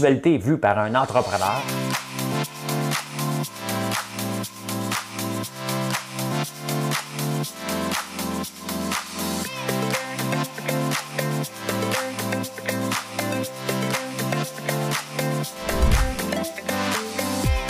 l'actualité 0.00 0.38
vue 0.38 0.56
par 0.56 0.78
un 0.78 0.94
entrepreneur. 0.94 1.62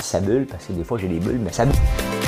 Ça 0.02 0.20
bulle, 0.20 0.46
parce 0.46 0.66
que 0.66 0.72
des 0.72 0.84
fois 0.84 0.98
j'ai 0.98 1.08
des 1.08 1.18
bulles, 1.18 1.40
mais 1.42 1.52
ça 1.52 1.64
bulle. 1.64 2.19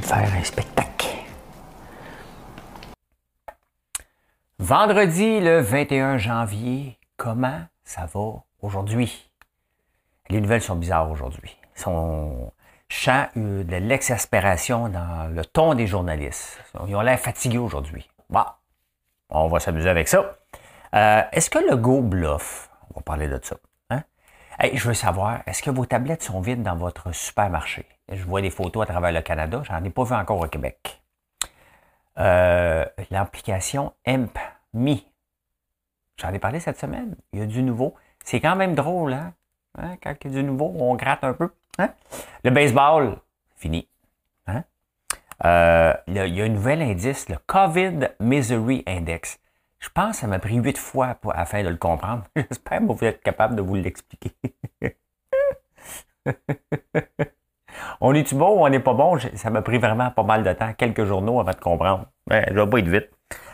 De 0.00 0.04
faire 0.04 0.32
un 0.34 0.44
spectacle. 0.44 1.08
Vendredi 4.58 5.40
le 5.40 5.60
21 5.60 6.18
janvier, 6.18 6.98
comment 7.16 7.62
ça 7.84 8.06
va 8.06 8.42
aujourd'hui? 8.62 9.30
Les 10.30 10.40
nouvelles 10.40 10.62
sont 10.62 10.76
bizarres 10.76 11.10
aujourd'hui. 11.10 11.56
Son 11.74 12.52
chant 12.88 13.26
de 13.36 13.76
l'exaspération 13.76 14.88
dans 14.88 15.32
le 15.32 15.44
ton 15.44 15.74
des 15.74 15.86
journalistes. 15.86 16.58
Ils 16.86 16.96
ont 16.96 17.00
l'air 17.02 17.18
fatigués 17.18 17.58
aujourd'hui. 17.58 18.08
Bon, 18.30 18.44
on 19.28 19.48
va 19.48 19.60
s'amuser 19.60 19.88
avec 19.88 20.08
ça. 20.08 20.36
Euh, 20.94 21.22
est-ce 21.32 21.50
que 21.50 21.58
le 21.58 21.76
Go 21.76 22.00
bluff? 22.00 22.70
On 22.90 23.00
va 23.00 23.02
parler 23.02 23.28
de 23.28 23.38
ça. 23.42 23.56
Hein? 23.90 24.02
je 24.72 24.88
veux 24.88 24.94
savoir, 24.94 25.40
est-ce 25.46 25.62
que 25.62 25.70
vos 25.70 25.84
tablettes 25.84 26.22
sont 26.22 26.40
vides 26.40 26.62
dans 26.62 26.76
votre 26.76 27.12
supermarché? 27.12 27.86
Je 28.10 28.22
vois 28.24 28.42
des 28.42 28.50
photos 28.50 28.82
à 28.82 28.86
travers 28.86 29.12
le 29.12 29.22
Canada. 29.22 29.62
J'en 29.64 29.82
ai 29.82 29.90
pas 29.90 30.04
vu 30.04 30.14
encore 30.14 30.40
au 30.40 30.46
Québec. 30.46 31.02
Euh, 32.18 32.84
l'application 33.10 33.92
EmpMe. 34.06 34.98
J'en 36.16 36.32
ai 36.32 36.38
parlé 36.38 36.60
cette 36.60 36.78
semaine. 36.78 37.16
Il 37.32 37.40
y 37.40 37.42
a 37.42 37.46
du 37.46 37.62
nouveau. 37.62 37.94
C'est 38.24 38.40
quand 38.40 38.56
même 38.56 38.74
drôle, 38.74 39.14
hein? 39.14 39.32
hein? 39.78 39.96
Quand 40.02 40.14
il 40.24 40.32
y 40.32 40.34
a 40.34 40.42
du 40.42 40.46
nouveau, 40.46 40.74
on 40.78 40.94
gratte 40.94 41.24
un 41.24 41.32
peu. 41.32 41.50
Hein? 41.78 41.90
Le 42.44 42.50
baseball, 42.50 43.18
fini. 43.56 43.88
Hein? 44.46 44.64
Euh, 45.44 45.94
il 46.06 46.14
y 46.14 46.40
a 46.40 46.44
un 46.44 46.48
nouvel 46.48 46.82
indice, 46.82 47.28
le 47.28 47.36
COVID 47.46 48.10
Misery 48.20 48.84
Index. 48.86 49.40
Je 49.80 49.88
pense 49.90 50.12
que 50.12 50.16
ça 50.22 50.26
m'a 50.26 50.38
pris 50.38 50.56
huit 50.56 50.78
fois 50.78 51.16
pour, 51.16 51.36
afin 51.36 51.62
de 51.62 51.68
le 51.68 51.76
comprendre. 51.76 52.24
J'espère 52.36 52.80
que 52.80 52.84
vous 52.84 53.04
êtes 53.04 53.22
capable 53.22 53.56
de 53.56 53.62
vous 53.62 53.74
l'expliquer. 53.74 54.32
On 58.06 58.12
est-tu 58.12 58.34
bon 58.34 58.58
ou 58.58 58.66
on 58.66 58.68
n'est 58.68 58.80
pas 58.80 58.92
bon? 58.92 59.18
Ça 59.34 59.48
m'a 59.48 59.62
pris 59.62 59.78
vraiment 59.78 60.10
pas 60.10 60.24
mal 60.24 60.42
de 60.42 60.52
temps, 60.52 60.74
quelques 60.74 61.06
journaux 61.06 61.40
avant 61.40 61.52
de 61.52 61.56
comprendre. 61.56 62.04
Ben, 62.26 62.44
je 62.50 62.52
vais 62.52 62.66
pas 62.68 62.78
être 62.78 62.88
vite. 62.88 63.08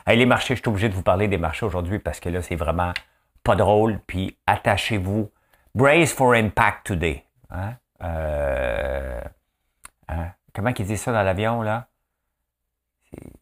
les 0.09 0.27
marchés, 0.27 0.57
je 0.57 0.61
suis 0.61 0.69
obligé 0.69 0.89
de 0.89 0.95
vous 0.95 1.05
parler 1.05 1.29
des 1.29 1.39
marchés 1.39 1.65
aujourd'hui 1.65 2.01
parce 2.01 2.19
que 2.19 2.31
là, 2.31 2.43
c'est 2.43 2.57
vraiment 2.57 2.93
pas 3.45 3.55
drôle. 3.55 4.01
Puis 4.09 4.37
attachez-vous. 4.49 5.31
Brace 5.73 6.13
for 6.13 6.35
impact 6.35 6.85
today. 6.85 7.25
Hein? 7.49 7.75
Euh, 8.03 9.21
hein? 10.09 10.33
Comment 10.53 10.73
ils 10.77 10.85
disent 10.85 11.03
ça 11.03 11.13
dans 11.13 11.23
l'avion, 11.23 11.63
là? 11.63 11.87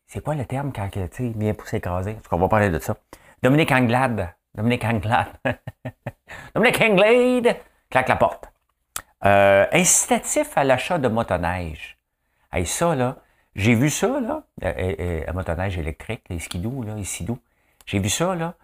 C'est 0.07 0.23
quoi 0.23 0.35
le 0.35 0.45
terme 0.45 0.75
quand 0.75 0.91
sais, 0.93 1.33
vient 1.35 1.55
pour 1.55 1.69
s'écraser? 1.69 2.13
Parce 2.17 2.29
qu'on 2.29 2.37
va 2.39 2.49
parler 2.49 2.69
de 2.69 2.79
ça. 2.81 2.95
Dominique 3.43 3.73
Anglade. 3.73 4.29
Dominique 4.55 4.85
Anglade. 4.85 5.29
Dominique 6.55 6.83
Anglade 6.83 7.57
claque 7.89 8.09
la 8.09 8.17
porte. 8.17 8.53
Euh, 9.25 9.67
incitatif 9.73 10.57
à 10.57 10.65
l'achat 10.65 10.99
de 10.99 11.09
motoneige. 11.09 11.99
Hey, 12.53 12.67
ça, 12.67 12.95
là, 12.95 13.17
j'ai 13.57 13.75
vu 13.75 13.91
ça, 13.91 14.21
là, 14.21 14.45
euh, 14.63 14.95
euh, 15.01 15.33
motoneige 15.33 15.77
électrique, 15.77 16.23
les 16.31 16.39
skidoo, 16.39 16.85
là, 16.85 16.95
les 16.95 17.05
skidoo. 17.05 17.39
J'ai 17.85 17.99
vu 17.99 18.09
ça, 18.09 18.35
là, 18.37 18.55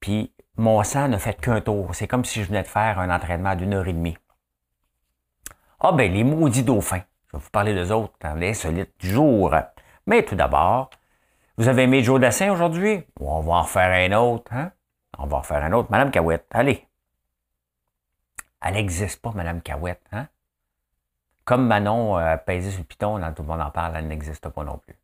puis 0.00 0.32
mon 0.56 0.82
sang 0.82 1.08
n'a 1.08 1.18
fait 1.18 1.40
qu'un 1.40 1.60
tour. 1.60 1.94
C'est 1.94 2.08
comme 2.08 2.24
si 2.24 2.42
je 2.42 2.48
venais 2.48 2.62
de 2.62 2.68
faire 2.68 2.98
un 2.98 3.14
entraînement 3.14 3.54
d'une 3.54 3.72
heure 3.74 3.86
et 3.86 3.92
demie. 3.92 4.18
Ah 5.78 5.92
ben, 5.92 6.12
les 6.12 6.24
maudits 6.24 6.64
dauphins. 6.64 7.02
Je 7.28 7.36
vais 7.36 7.42
vous 7.42 7.50
parler 7.50 7.74
des 7.74 7.92
autres 7.92 8.14
dans 8.20 8.34
l'insolite 8.34 8.92
du 8.98 9.10
jour. 9.10 9.54
Mais 10.06 10.24
tout 10.24 10.34
d'abord, 10.34 10.90
vous 11.56 11.68
avez 11.68 11.84
aimé 11.84 12.02
Joe 12.02 12.20
Dassin 12.20 12.52
aujourd'hui? 12.52 13.04
On 13.20 13.40
va 13.40 13.54
en 13.54 13.64
faire 13.64 13.92
un 13.92 14.16
autre, 14.18 14.52
hein? 14.52 14.72
On 15.18 15.26
va 15.26 15.38
en 15.38 15.42
faire 15.42 15.62
un 15.62 15.72
autre. 15.72 15.90
Madame 15.90 16.10
Cahouette, 16.10 16.46
allez. 16.50 16.89
Elle 18.62 18.74
n'existe 18.74 19.20
pas, 19.22 19.32
Madame 19.34 19.62
Cahouette, 19.62 20.04
hein? 20.12 20.26
Comme 21.44 21.66
Manon 21.66 22.18
euh, 22.18 22.36
sur 22.46 22.78
le 22.78 22.84
piton, 22.84 23.20
tout 23.34 23.42
le 23.42 23.48
monde 23.48 23.60
en 23.60 23.70
parle, 23.70 23.96
elle 23.96 24.06
n'existe 24.06 24.48
pas 24.48 24.62
non 24.62 24.78
plus. 24.78 24.96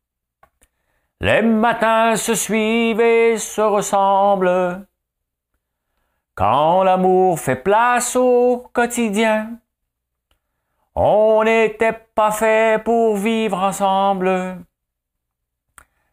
Les 1.19 1.41
matins 1.41 2.15
se 2.15 2.35
suivent 2.35 3.01
et 3.01 3.37
se 3.37 3.61
ressemblent. 3.61 4.85
Quand 6.35 6.83
l'amour 6.83 7.39
fait 7.39 7.55
place 7.55 8.15
au 8.15 8.69
quotidien, 8.71 9.59
on 10.93 11.43
n'était 11.43 11.99
pas 12.13 12.31
fait 12.31 12.83
pour 12.83 13.17
vivre 13.17 13.57
ensemble. 13.57 14.63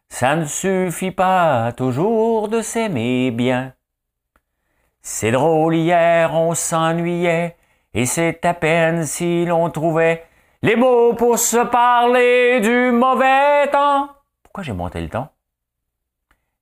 Ça 0.09 0.35
ne 0.35 0.45
suffit 0.45 1.11
pas 1.11 1.71
toujours 1.73 2.47
de 2.47 2.61
s'aimer 2.61 3.29
bien. 3.31 3.73
C'est 5.07 5.29
drôle, 5.29 5.75
hier 5.75 6.33
on 6.33 6.55
s'ennuyait, 6.55 7.55
et 7.93 8.07
c'est 8.07 8.43
à 8.43 8.55
peine 8.55 9.05
si 9.05 9.45
l'on 9.45 9.69
trouvait 9.69 10.25
les 10.63 10.75
mots 10.75 11.13
pour 11.13 11.37
se 11.37 11.57
parler 11.57 12.59
du 12.59 12.91
mauvais 12.91 13.67
temps. 13.67 14.09
Pourquoi 14.41 14.63
j'ai 14.63 14.73
monté 14.73 14.99
le 14.99 15.09
temps? 15.09 15.29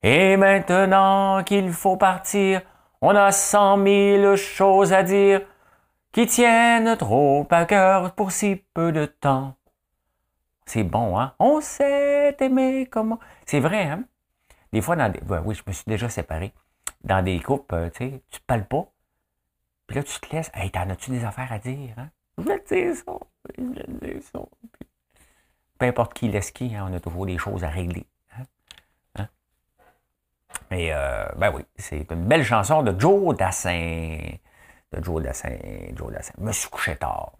Et 0.02 0.36
maintenant 0.36 1.42
qu'il 1.42 1.72
faut 1.72 1.96
partir, 1.96 2.60
on 3.00 3.16
a 3.16 3.32
cent 3.32 3.78
mille 3.78 4.36
choses 4.36 4.92
à 4.92 5.02
dire 5.02 5.40
qui 6.12 6.26
tiennent 6.26 6.98
trop 6.98 7.48
à 7.50 7.64
cœur 7.64 8.12
pour 8.12 8.30
si 8.30 8.62
peu 8.74 8.92
de 8.92 9.06
temps. 9.06 9.54
C'est 10.66 10.84
bon, 10.84 11.18
hein? 11.18 11.32
On 11.38 11.62
s'est 11.62 12.36
aimé 12.40 12.86
comment? 12.90 13.18
C'est 13.46 13.60
vrai, 13.60 13.84
hein? 13.84 14.04
Des 14.70 14.82
fois, 14.82 14.96
dans 14.96 15.10
des... 15.10 15.20
oui, 15.46 15.54
je 15.54 15.62
me 15.66 15.72
suis 15.72 15.84
déjà 15.86 16.10
séparé 16.10 16.52
dans 17.04 17.22
des 17.22 17.38
couples, 17.40 17.74
euh, 17.74 17.90
tu 17.90 18.10
sais, 18.10 18.22
tu 18.30 18.40
te 18.40 18.46
parles 18.46 18.66
pas. 18.66 18.86
Puis 19.86 19.96
là, 19.96 20.02
tu 20.02 20.18
te 20.18 20.34
laisses. 20.34 20.50
Hey, 20.54 20.70
t'en 20.70 20.88
as-tu 20.88 21.10
des 21.10 21.24
affaires 21.24 21.52
à 21.52 21.58
dire? 21.58 21.94
Hein? 21.98 22.10
Je 22.38 22.42
voulais 22.42 22.58
te 22.60 22.74
dire 22.74 22.96
ça. 22.96 23.12
Je 23.56 23.62
voulais 23.62 23.84
te 23.84 24.04
dire 24.04 24.22
ça. 24.22 24.40
peu 25.78 25.86
importe 25.86 26.14
qui 26.14 26.28
laisse 26.28 26.50
qui, 26.50 26.74
hein, 26.74 26.86
on 26.90 26.94
a 26.94 27.00
toujours 27.00 27.26
des 27.26 27.38
choses 27.38 27.62
à 27.62 27.68
régler. 27.68 28.06
Hein? 28.36 28.44
hein? 29.18 29.28
Mais, 30.70 30.92
euh, 30.92 31.26
ben 31.36 31.52
oui, 31.54 31.62
c'est 31.76 32.10
une 32.10 32.24
belle 32.24 32.44
chanson 32.44 32.82
de 32.82 32.98
Joe 32.98 33.36
Dassin. 33.36 34.18
De 34.92 35.04
Joe 35.04 35.22
Dassin. 35.22 35.58
Joe 35.94 36.10
Dassin. 36.10 36.32
Je 36.38 36.42
me 36.42 36.52
suis 36.52 36.70
couché 36.70 36.96
tard. 36.96 37.36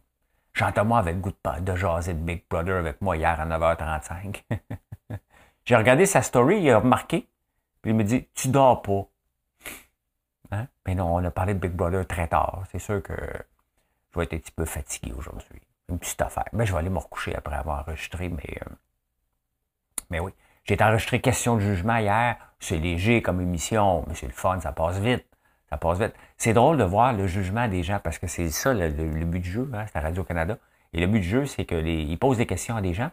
Jean-Thomas 0.52 0.98
avait 0.98 1.14
goût 1.14 1.32
de, 1.32 1.60
de 1.60 1.74
jaser 1.74 2.14
de 2.14 2.20
Big 2.20 2.44
Brother 2.48 2.76
avec 2.76 3.00
moi 3.00 3.16
hier 3.16 3.40
à 3.40 3.46
9h35. 3.46 4.42
J'ai 5.64 5.76
regardé 5.76 6.06
sa 6.06 6.22
story, 6.22 6.60
il 6.60 6.70
a 6.70 6.78
remarqué. 6.78 7.28
Puis 7.80 7.90
il 7.90 7.96
me 7.96 8.04
dit 8.04 8.28
Tu 8.34 8.48
dors 8.48 8.82
pas. 8.82 9.08
Hein? 10.54 10.68
Mais 10.86 10.94
non, 10.94 11.14
on 11.14 11.24
a 11.24 11.30
parlé 11.30 11.54
de 11.54 11.58
Big 11.58 11.72
Brother 11.72 12.06
très 12.06 12.28
tard. 12.28 12.62
C'est 12.70 12.78
sûr 12.78 13.02
que 13.02 13.14
je 14.12 14.18
vais 14.18 14.24
être 14.24 14.34
un 14.34 14.38
petit 14.38 14.52
peu 14.52 14.64
fatigué 14.64 15.12
aujourd'hui. 15.16 15.60
Une 15.88 15.98
petite 15.98 16.20
affaire. 16.22 16.44
Mais 16.52 16.64
je 16.64 16.72
vais 16.72 16.78
aller 16.78 16.90
me 16.90 16.98
recoucher 16.98 17.34
après 17.34 17.56
avoir 17.56 17.80
enregistré, 17.80 18.28
mais, 18.28 18.58
euh, 18.62 18.74
mais 20.10 20.20
oui. 20.20 20.32
J'ai 20.64 20.82
enregistré 20.82 21.20
question 21.20 21.56
de 21.56 21.60
jugement 21.60 21.96
hier. 21.96 22.36
C'est 22.58 22.78
léger 22.78 23.20
comme 23.20 23.40
émission, 23.40 24.04
mais 24.06 24.14
c'est 24.14 24.26
le 24.26 24.32
fun, 24.32 24.58
ça 24.60 24.72
passe 24.72 24.98
vite. 24.98 25.26
Ça 25.68 25.76
passe 25.76 25.98
vite. 25.98 26.14
C'est 26.38 26.54
drôle 26.54 26.78
de 26.78 26.84
voir 26.84 27.12
le 27.12 27.26
jugement 27.26 27.68
des 27.68 27.82
gens 27.82 27.98
parce 28.02 28.18
que 28.18 28.26
c'est 28.26 28.48
ça 28.50 28.72
le, 28.72 28.88
but 29.24 29.40
du 29.40 29.50
jeu, 29.50 29.70
hein, 29.74 29.84
c'est 29.86 29.96
la 29.96 30.02
Radio-Canada. 30.02 30.56
Et 30.92 31.00
le 31.00 31.06
but 31.06 31.20
du 31.20 31.28
jeu, 31.28 31.46
c'est 31.46 31.66
qu'ils 31.66 32.18
posent 32.18 32.38
des 32.38 32.46
questions 32.46 32.76
à 32.76 32.80
des 32.80 32.94
gens 32.94 33.10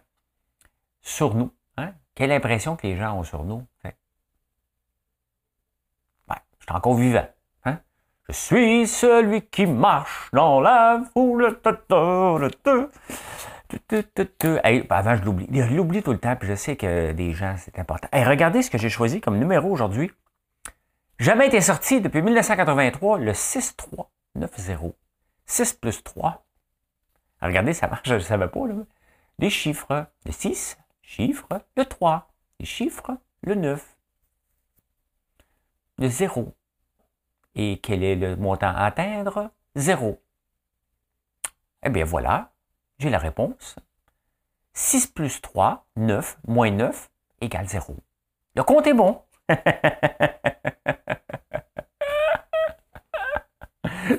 sur 1.02 1.36
nous. 1.36 1.52
Hein? 1.78 1.94
Quelle 2.16 2.32
impression 2.32 2.76
que 2.76 2.88
les 2.88 2.96
gens 2.96 3.18
ont 3.18 3.24
sur 3.24 3.44
nous? 3.44 3.66
Je 3.84 3.90
encore 6.76 6.96
vivant. 6.96 7.28
Hein? 7.66 7.80
Je 8.28 8.34
suis 8.34 8.88
celui 8.88 9.42
qui 9.44 9.66
marche 9.66 10.30
dans 10.34 10.62
la 10.62 11.02
foule. 11.14 11.60
avant, 14.90 15.16
je 15.16 15.24
l'oublie. 15.24 15.48
Je 15.52 15.76
l'oublie 15.76 16.04
tout 16.04 16.12
le 16.12 16.18
temps, 16.18 16.36
puis 16.36 16.48
je 16.48 16.56
sais 16.56 16.76
que 16.76 17.12
des 17.12 17.34
gens, 17.34 17.56
c'est 17.58 17.80
important. 17.80 18.08
regardez 18.14 18.62
ce 18.62 18.70
que 18.70 18.78
j'ai 18.78 18.90
choisi 18.90 19.22
comme 19.22 19.38
numéro 19.38 19.70
aujourd'hui. 19.70 20.12
Jamais 21.20 21.48
été 21.48 21.62
sorti 21.62 22.02
depuis 22.02 22.22
1983, 22.22 23.20
le 23.20 23.34
6390. 23.34 24.96
6 25.46 25.74
plus 25.74 26.04
3. 26.04 26.46
regardez, 27.42 27.74
ça 27.74 27.88
marche, 27.88 28.08
je 28.08 28.14
ne 28.16 28.20
savais 28.20 28.48
pas. 28.48 28.68
Là. 28.68 28.76
Des 29.38 29.50
chiffres. 29.50 30.08
Le 30.26 30.32
6, 30.32 30.78
chiffre, 31.02 31.48
le 31.76 31.86
3. 31.86 32.32
Des 32.60 32.66
chiffres, 32.66 33.18
le 33.42 33.56
9 33.56 33.98
de 36.02 36.08
zéro. 36.08 36.54
Et 37.56 37.80
quel 37.80 38.04
est 38.04 38.16
le 38.16 38.36
montant 38.36 38.68
à 38.76 38.86
atteindre? 38.86 39.52
Zéro. 39.76 40.22
Eh 41.84 41.90
bien 41.90 42.06
voilà, 42.06 42.52
j'ai 43.00 43.10
la 43.10 43.18
réponse. 43.18 43.76
6 44.74 45.08
plus 45.08 45.42
3, 45.42 45.86
9, 45.96 46.38
moins 46.48 46.72
9, 46.72 47.10
égale 47.42 47.68
0. 47.68 47.96
Le 48.56 48.64
compte 48.64 48.88
est 48.88 48.94
bon. 48.94 49.22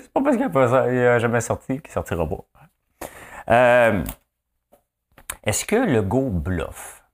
C'est 0.00 0.12
pas 0.12 0.22
parce 0.22 0.36
qu'il 0.36 0.94
n'a 0.94 1.18
jamais 1.18 1.40
sorti 1.40 1.80
qu'il 1.80 1.90
sortira 1.90 2.28
pas. 2.28 2.44
Euh, 3.48 4.04
est-ce 5.44 5.64
que 5.64 5.76
le 5.76 6.02
go 6.02 6.30
bluff? 6.30 7.04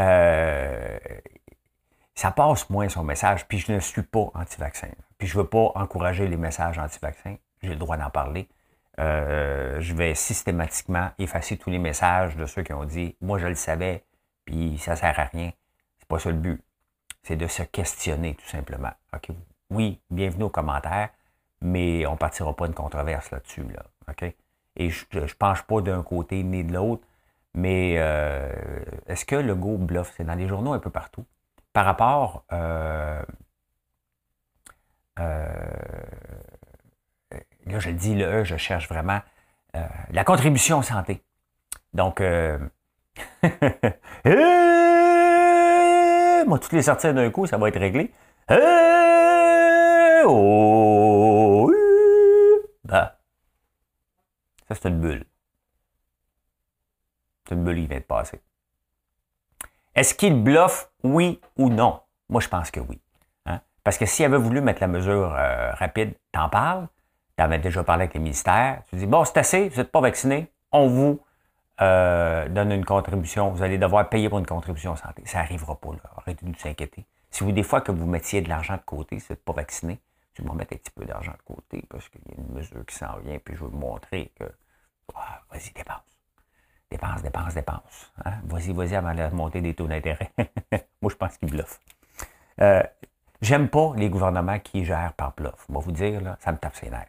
Euh, 0.00 0.98
ça 2.16 2.30
passe 2.30 2.70
moins 2.70 2.88
son 2.88 3.04
message, 3.04 3.46
puis 3.46 3.58
je 3.58 3.70
ne 3.72 3.78
suis 3.78 4.02
pas 4.02 4.30
anti-vaccin. 4.34 4.88
Puis 5.18 5.28
je 5.28 5.36
ne 5.36 5.42
veux 5.42 5.48
pas 5.48 5.70
encourager 5.74 6.26
les 6.26 6.38
messages 6.38 6.78
anti-vaccins. 6.78 7.36
J'ai 7.62 7.70
le 7.70 7.76
droit 7.76 7.98
d'en 7.98 8.10
parler. 8.10 8.48
Euh, 8.98 9.78
je 9.80 9.94
vais 9.94 10.14
systématiquement 10.14 11.10
effacer 11.18 11.58
tous 11.58 11.68
les 11.68 11.78
messages 11.78 12.34
de 12.36 12.46
ceux 12.46 12.62
qui 12.62 12.72
ont 12.72 12.86
dit 12.86 13.14
Moi, 13.20 13.38
je 13.38 13.46
le 13.46 13.54
savais, 13.54 14.02
puis 14.46 14.78
ça 14.78 14.92
ne 14.92 14.96
sert 14.96 15.20
à 15.20 15.24
rien. 15.24 15.52
C'est 15.98 16.08
pas 16.08 16.18
ça 16.18 16.30
le 16.30 16.38
but. 16.38 16.62
C'est 17.22 17.36
de 17.36 17.46
se 17.46 17.62
questionner, 17.62 18.34
tout 18.34 18.46
simplement. 18.46 18.92
OK? 19.14 19.28
Oui, 19.68 20.00
bienvenue 20.10 20.44
aux 20.44 20.50
commentaires, 20.50 21.10
mais 21.60 22.06
on 22.06 22.12
ne 22.12 22.16
partira 22.16 22.56
pas 22.56 22.68
de 22.68 22.74
controverse 22.74 23.30
là-dessus. 23.30 23.64
Là, 23.64 23.84
OK? 24.08 24.34
Et 24.76 24.90
je 24.90 25.04
ne 25.12 25.26
penche 25.38 25.62
pas 25.64 25.82
d'un 25.82 26.02
côté 26.02 26.42
ni 26.42 26.64
de 26.64 26.72
l'autre, 26.72 27.02
mais 27.52 27.96
euh, 27.98 28.50
est-ce 29.06 29.26
que 29.26 29.36
le 29.36 29.54
go 29.54 29.76
bluff? 29.76 30.14
C'est 30.16 30.24
dans 30.24 30.34
les 30.34 30.48
journaux 30.48 30.72
un 30.72 30.78
peu 30.78 30.90
partout? 30.90 31.26
Par 31.76 31.84
rapport. 31.84 32.44
Euh, 32.54 33.22
euh, 35.18 35.46
là, 37.66 37.78
je 37.78 37.90
le 37.90 37.94
dis, 37.94 38.14
là, 38.14 38.44
je 38.44 38.56
cherche 38.56 38.88
vraiment 38.88 39.20
la 40.10 40.24
contribution 40.24 40.80
santé. 40.80 41.22
Donc, 41.92 42.20
moi, 46.46 46.58
toutes 46.58 46.72
les 46.72 46.80
sorties 46.80 47.12
d'un 47.12 47.30
coup, 47.30 47.46
ça 47.46 47.58
va 47.58 47.68
être 47.68 47.78
réglé. 47.78 48.10
Oh, 50.24 51.70
ben, 52.84 53.12
ça, 54.66 54.74
c'est 54.74 54.88
une 54.88 54.98
bulle. 54.98 55.26
C'est 57.46 57.54
une 57.54 57.64
bulle 57.64 57.76
qui 57.76 57.86
vient 57.86 57.98
de 57.98 58.04
passer. 58.04 58.40
Est-ce 59.96 60.14
qu'il 60.14 60.42
bluffe, 60.42 60.90
oui 61.02 61.40
ou 61.56 61.70
non? 61.70 62.00
Moi, 62.28 62.42
je 62.42 62.48
pense 62.48 62.70
que 62.70 62.80
oui. 62.80 63.00
Hein? 63.46 63.60
Parce 63.82 63.96
que 63.96 64.04
s'il 64.04 64.26
avait 64.26 64.36
voulu 64.36 64.60
mettre 64.60 64.82
la 64.82 64.88
mesure 64.88 65.34
euh, 65.34 65.72
rapide, 65.72 66.12
t'en 66.32 66.50
parles, 66.50 66.86
t'en 67.36 67.50
as 67.50 67.56
déjà 67.56 67.82
parlé 67.82 68.02
avec 68.02 68.12
les 68.12 68.20
ministères, 68.20 68.82
tu 68.90 68.96
dis, 68.96 69.06
bon, 69.06 69.24
c'est 69.24 69.38
assez, 69.38 69.70
vous 69.70 69.78
n'êtes 69.78 69.90
pas 69.90 70.02
vacciné, 70.02 70.52
on 70.70 70.86
vous 70.86 71.18
euh, 71.80 72.46
donne 72.50 72.72
une 72.72 72.84
contribution, 72.84 73.50
vous 73.50 73.62
allez 73.62 73.78
devoir 73.78 74.06
payer 74.10 74.28
pour 74.28 74.38
une 74.38 74.46
contribution 74.46 74.96
santé. 74.96 75.22
Ça 75.24 75.38
n'arrivera 75.38 75.76
pas, 75.76 75.92
là. 75.92 76.10
Arrêtez 76.18 76.44
de 76.44 76.52
vous 76.54 76.68
inquiéter. 76.68 77.06
Si 77.30 77.42
vous, 77.42 77.52
des 77.52 77.62
fois, 77.62 77.80
que 77.80 77.90
vous 77.90 78.06
mettiez 78.06 78.42
de 78.42 78.50
l'argent 78.50 78.76
de 78.76 78.82
côté, 78.84 79.18
si 79.18 79.28
vous 79.28 79.32
n'êtes 79.32 79.44
pas 79.44 79.54
vacciné, 79.54 79.98
tu 80.34 80.42
vas 80.42 80.52
mettre 80.52 80.74
un 80.74 80.76
petit 80.76 80.90
peu 80.90 81.06
d'argent 81.06 81.32
de 81.32 81.54
côté 81.54 81.82
parce 81.88 82.06
qu'il 82.10 82.20
y 82.28 82.32
a 82.32 82.34
une 82.38 82.54
mesure 82.54 82.84
qui 82.84 82.94
s'en 82.94 83.16
vient, 83.20 83.38
puis 83.38 83.54
je 83.54 83.60
veux 83.60 83.70
vous 83.70 83.78
montrer 83.78 84.30
que, 84.38 84.44
ah, 85.14 85.40
vas-y, 85.50 85.72
dépense. 85.72 86.15
Dépense, 86.90 87.22
dépense, 87.22 87.54
dépense. 87.54 88.12
Hein? 88.24 88.34
Vas-y, 88.44 88.72
vas-y 88.72 88.94
avant 88.94 89.14
de 89.14 89.34
monter 89.34 89.60
des 89.60 89.74
taux 89.74 89.88
d'intérêt. 89.88 90.30
Moi, 91.02 91.10
je 91.10 91.16
pense 91.16 91.36
qu'il 91.36 91.50
bluffe. 91.50 91.80
Euh, 92.60 92.82
J'aime 93.42 93.68
pas 93.68 93.92
les 93.96 94.08
gouvernements 94.08 94.58
qui 94.58 94.84
gèrent 94.84 95.12
par 95.12 95.32
bluff. 95.34 95.66
Moi, 95.68 95.82
vous 95.84 95.92
dire, 95.92 96.20
là, 96.20 96.36
ça 96.40 96.52
me 96.52 96.56
tape 96.56 96.74
ses 96.74 96.88
nerfs. 96.88 97.06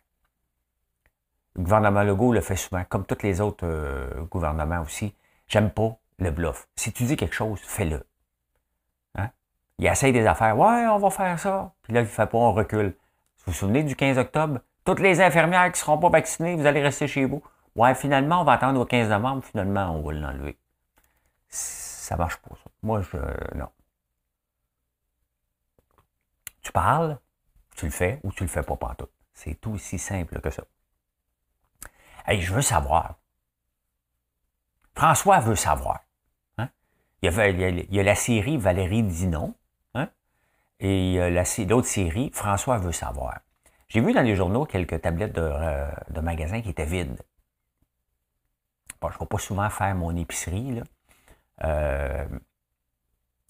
Le 1.55 1.63
gouvernement 1.63 2.03
Legault 2.03 2.33
le 2.33 2.41
fait 2.41 2.55
souvent, 2.55 2.83
comme 2.87 3.05
tous 3.05 3.23
les 3.23 3.41
autres 3.41 3.65
euh, 3.65 4.23
gouvernements 4.29 4.81
aussi. 4.81 5.15
J'aime 5.47 5.71
pas 5.71 5.95
le 6.19 6.31
bluff. 6.31 6.67
Si 6.75 6.91
tu 6.91 7.03
dis 7.03 7.15
quelque 7.15 7.33
chose, 7.33 7.59
fais-le. 7.63 8.05
Hein? 9.15 9.29
Il 9.79 9.87
essaye 9.87 10.11
des 10.11 10.27
affaires. 10.27 10.57
Ouais, 10.57 10.85
on 10.87 10.99
va 10.99 11.09
faire 11.09 11.39
ça. 11.39 11.71
Puis 11.83 11.93
là, 11.93 12.01
il 12.01 12.03
ne 12.03 12.09
fait 12.09 12.27
pas, 12.27 12.37
on 12.37 12.53
recule. 12.53 12.87
Vous 13.45 13.51
vous 13.51 13.53
souvenez 13.53 13.83
du 13.83 13.95
15 13.95 14.17
octobre? 14.17 14.59
Toutes 14.83 14.99
les 14.99 15.21
infirmières 15.21 15.65
qui 15.65 15.79
ne 15.79 15.85
seront 15.85 15.97
pas 15.97 16.09
vaccinées, 16.09 16.55
vous 16.55 16.65
allez 16.65 16.81
rester 16.81 17.07
chez 17.07 17.25
vous. 17.25 17.41
Ouais, 17.77 17.93
finalement, 17.93 18.41
on 18.41 18.43
va 18.43 18.53
attendre 18.53 18.81
au 18.81 18.85
15 18.85 19.09
novembre, 19.09 19.43
finalement, 19.43 19.91
on 19.91 20.01
va 20.01 20.11
l'enlever. 20.11 20.57
Ça 21.47 22.17
marche 22.17 22.37
pas, 22.37 22.55
ça. 22.55 22.71
Moi, 22.81 23.01
je. 23.01 23.17
Non. 23.55 23.69
Tu 26.63 26.71
parles, 26.71 27.19
tu 27.75 27.85
le 27.85 27.91
fais 27.91 28.19
ou 28.23 28.31
tu 28.31 28.43
le 28.43 28.49
fais 28.49 28.63
pas 28.63 28.75
pantoute. 28.75 29.11
C'est 29.31 29.61
tout 29.61 29.73
aussi 29.73 29.99
simple 29.99 30.41
que 30.41 30.49
ça. 30.49 30.63
Hey, 32.25 32.41
je 32.41 32.51
veux 32.51 32.63
savoir. 32.63 33.19
François 34.95 35.39
veut 35.39 35.55
savoir. 35.55 35.99
Hein? 36.57 36.69
Il, 37.21 37.31
y 37.31 37.99
a, 37.99 38.03
la 38.03 38.15
série 38.15 38.57
Valérie 38.57 39.03
dit 39.03 39.27
non. 39.27 39.53
Hein? 39.93 40.09
Et 40.79 41.19
l'autre 41.69 41.87
série, 41.87 42.31
François 42.33 42.79
veut 42.79 42.91
savoir. 42.91 43.39
J'ai 43.87 44.01
vu 44.01 44.13
dans 44.13 44.23
les 44.23 44.35
journaux 44.35 44.65
quelques 44.65 44.99
tablettes 44.99 45.33
de, 45.33 45.41
euh, 45.41 45.91
de 46.09 46.19
magasins 46.21 46.61
qui 46.61 46.69
étaient 46.69 46.85
vides. 46.85 47.21
Je 49.01 49.07
ne 49.07 49.19
vais 49.19 49.25
pas 49.25 49.37
souvent 49.37 49.69
faire 49.69 49.95
mon 49.95 50.15
épicerie. 50.15 50.75
Là. 50.75 50.83
Euh, 51.63 52.25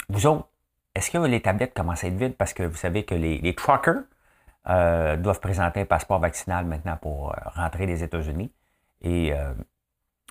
vous 0.10 0.26
autres, 0.28 0.48
est-ce 0.96 1.12
que 1.12 1.18
les 1.18 1.42
tablettes 1.42 1.74
commencent 1.74 2.04
à 2.04 2.08
être 2.08 2.16
vides? 2.16 2.36
Parce 2.36 2.54
que 2.54 2.64
vous 2.64 2.76
savez 2.76 3.06
que 3.06 3.16
les, 3.16 3.56
truckers 3.56 4.04
euh, 4.70 5.18
doivent 5.18 5.40
présenter 5.40 5.82
un 5.82 5.86
passeport 5.86 6.20
vaccinal 6.20 6.66
maintenant 6.66 6.98
pour 6.98 7.32
euh, 7.32 7.36
rentrer 7.56 7.86
des 7.86 8.04
États-Unis? 8.04 8.52
Et 9.02 9.32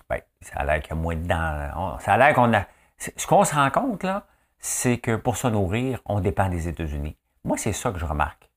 ben, 0.09 0.19
ça 0.41 0.59
a 0.59 0.65
l'air 0.65 0.81
qu'il 0.81 0.89
y 0.89 0.93
a 0.93 1.01
moins 1.01 1.15
de 1.15 1.25
dents. 1.25 1.97
Ça 1.99 2.13
a 2.13 2.17
l'air 2.17 2.33
qu'on 2.33 2.53
a. 2.53 2.65
Ce 2.97 3.27
qu'on 3.27 3.43
se 3.43 3.55
rend 3.55 3.69
compte, 3.69 4.03
là, 4.03 4.25
c'est 4.59 4.97
que 4.97 5.15
pour 5.15 5.37
se 5.37 5.47
nourrir, 5.47 6.01
on 6.05 6.19
dépend 6.19 6.49
des 6.49 6.67
États-Unis. 6.67 7.15
Moi, 7.45 7.57
c'est 7.57 7.71
ça 7.71 7.91
que 7.91 7.99
je 7.99 8.05
remarque. 8.05 8.49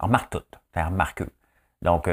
On 0.00 0.06
remarque 0.06 0.30
tout. 0.30 0.42
C'est 0.74 0.82
remarqueux. 0.82 1.30
Donc, 1.82 2.08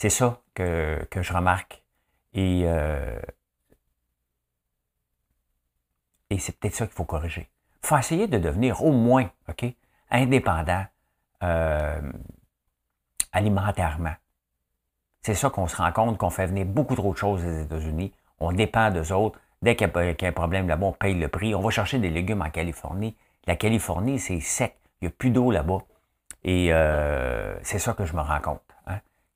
c'est 0.00 0.08
ça 0.08 0.40
que, 0.54 1.06
je 1.14 1.32
remarque. 1.32 1.82
Et, 2.32 2.62
euh, 2.64 3.20
et 6.30 6.38
c'est 6.38 6.58
peut-être 6.58 6.74
ça 6.74 6.86
qu'il 6.86 6.94
faut 6.94 7.04
corriger. 7.04 7.50
Il 7.82 7.86
faut 7.86 7.98
essayer 7.98 8.26
de 8.26 8.38
devenir 8.38 8.82
au 8.82 8.92
moins 8.92 9.30
indépendant 10.10 10.86
euh, 11.42 12.00
alimentairement. 13.32 14.14
C'est 15.20 15.34
ça 15.34 15.50
qu'on 15.50 15.66
se 15.66 15.76
rend 15.76 15.92
compte 15.92 16.16
qu'on 16.16 16.30
fait 16.30 16.46
venir 16.46 16.64
beaucoup 16.64 16.96
trop 16.96 17.12
de 17.12 17.18
choses 17.18 17.42
des 17.42 17.64
États-Unis. 17.64 18.14
On 18.38 18.52
dépend 18.52 18.90
d'eux 18.90 19.12
autres. 19.12 19.38
Dès 19.60 19.76
qu'il 19.76 19.86
y, 19.94 20.24
a 20.24 20.28
un 20.28 20.32
problème 20.32 20.66
là-bas, 20.66 20.86
on 20.86 20.92
paye 20.92 21.14
le 21.14 21.28
prix. 21.28 21.54
On 21.54 21.60
va 21.60 21.68
chercher 21.68 21.98
des 21.98 22.08
légumes 22.08 22.40
en 22.40 22.48
Californie. 22.48 23.18
La 23.46 23.54
Californie, 23.54 24.18
c'est 24.18 24.40
sec. 24.40 24.78
Il 25.02 25.08
n'y 25.08 25.08
a 25.08 25.10
plus 25.10 25.30
d'eau 25.30 25.50
là-bas. 25.50 25.80
Et 26.42 26.72
euh, 26.72 27.54
c'est 27.62 27.78
ça 27.78 27.92
que 27.92 28.06
je 28.06 28.16
me 28.16 28.22
rends 28.22 28.40
compte 28.40 28.62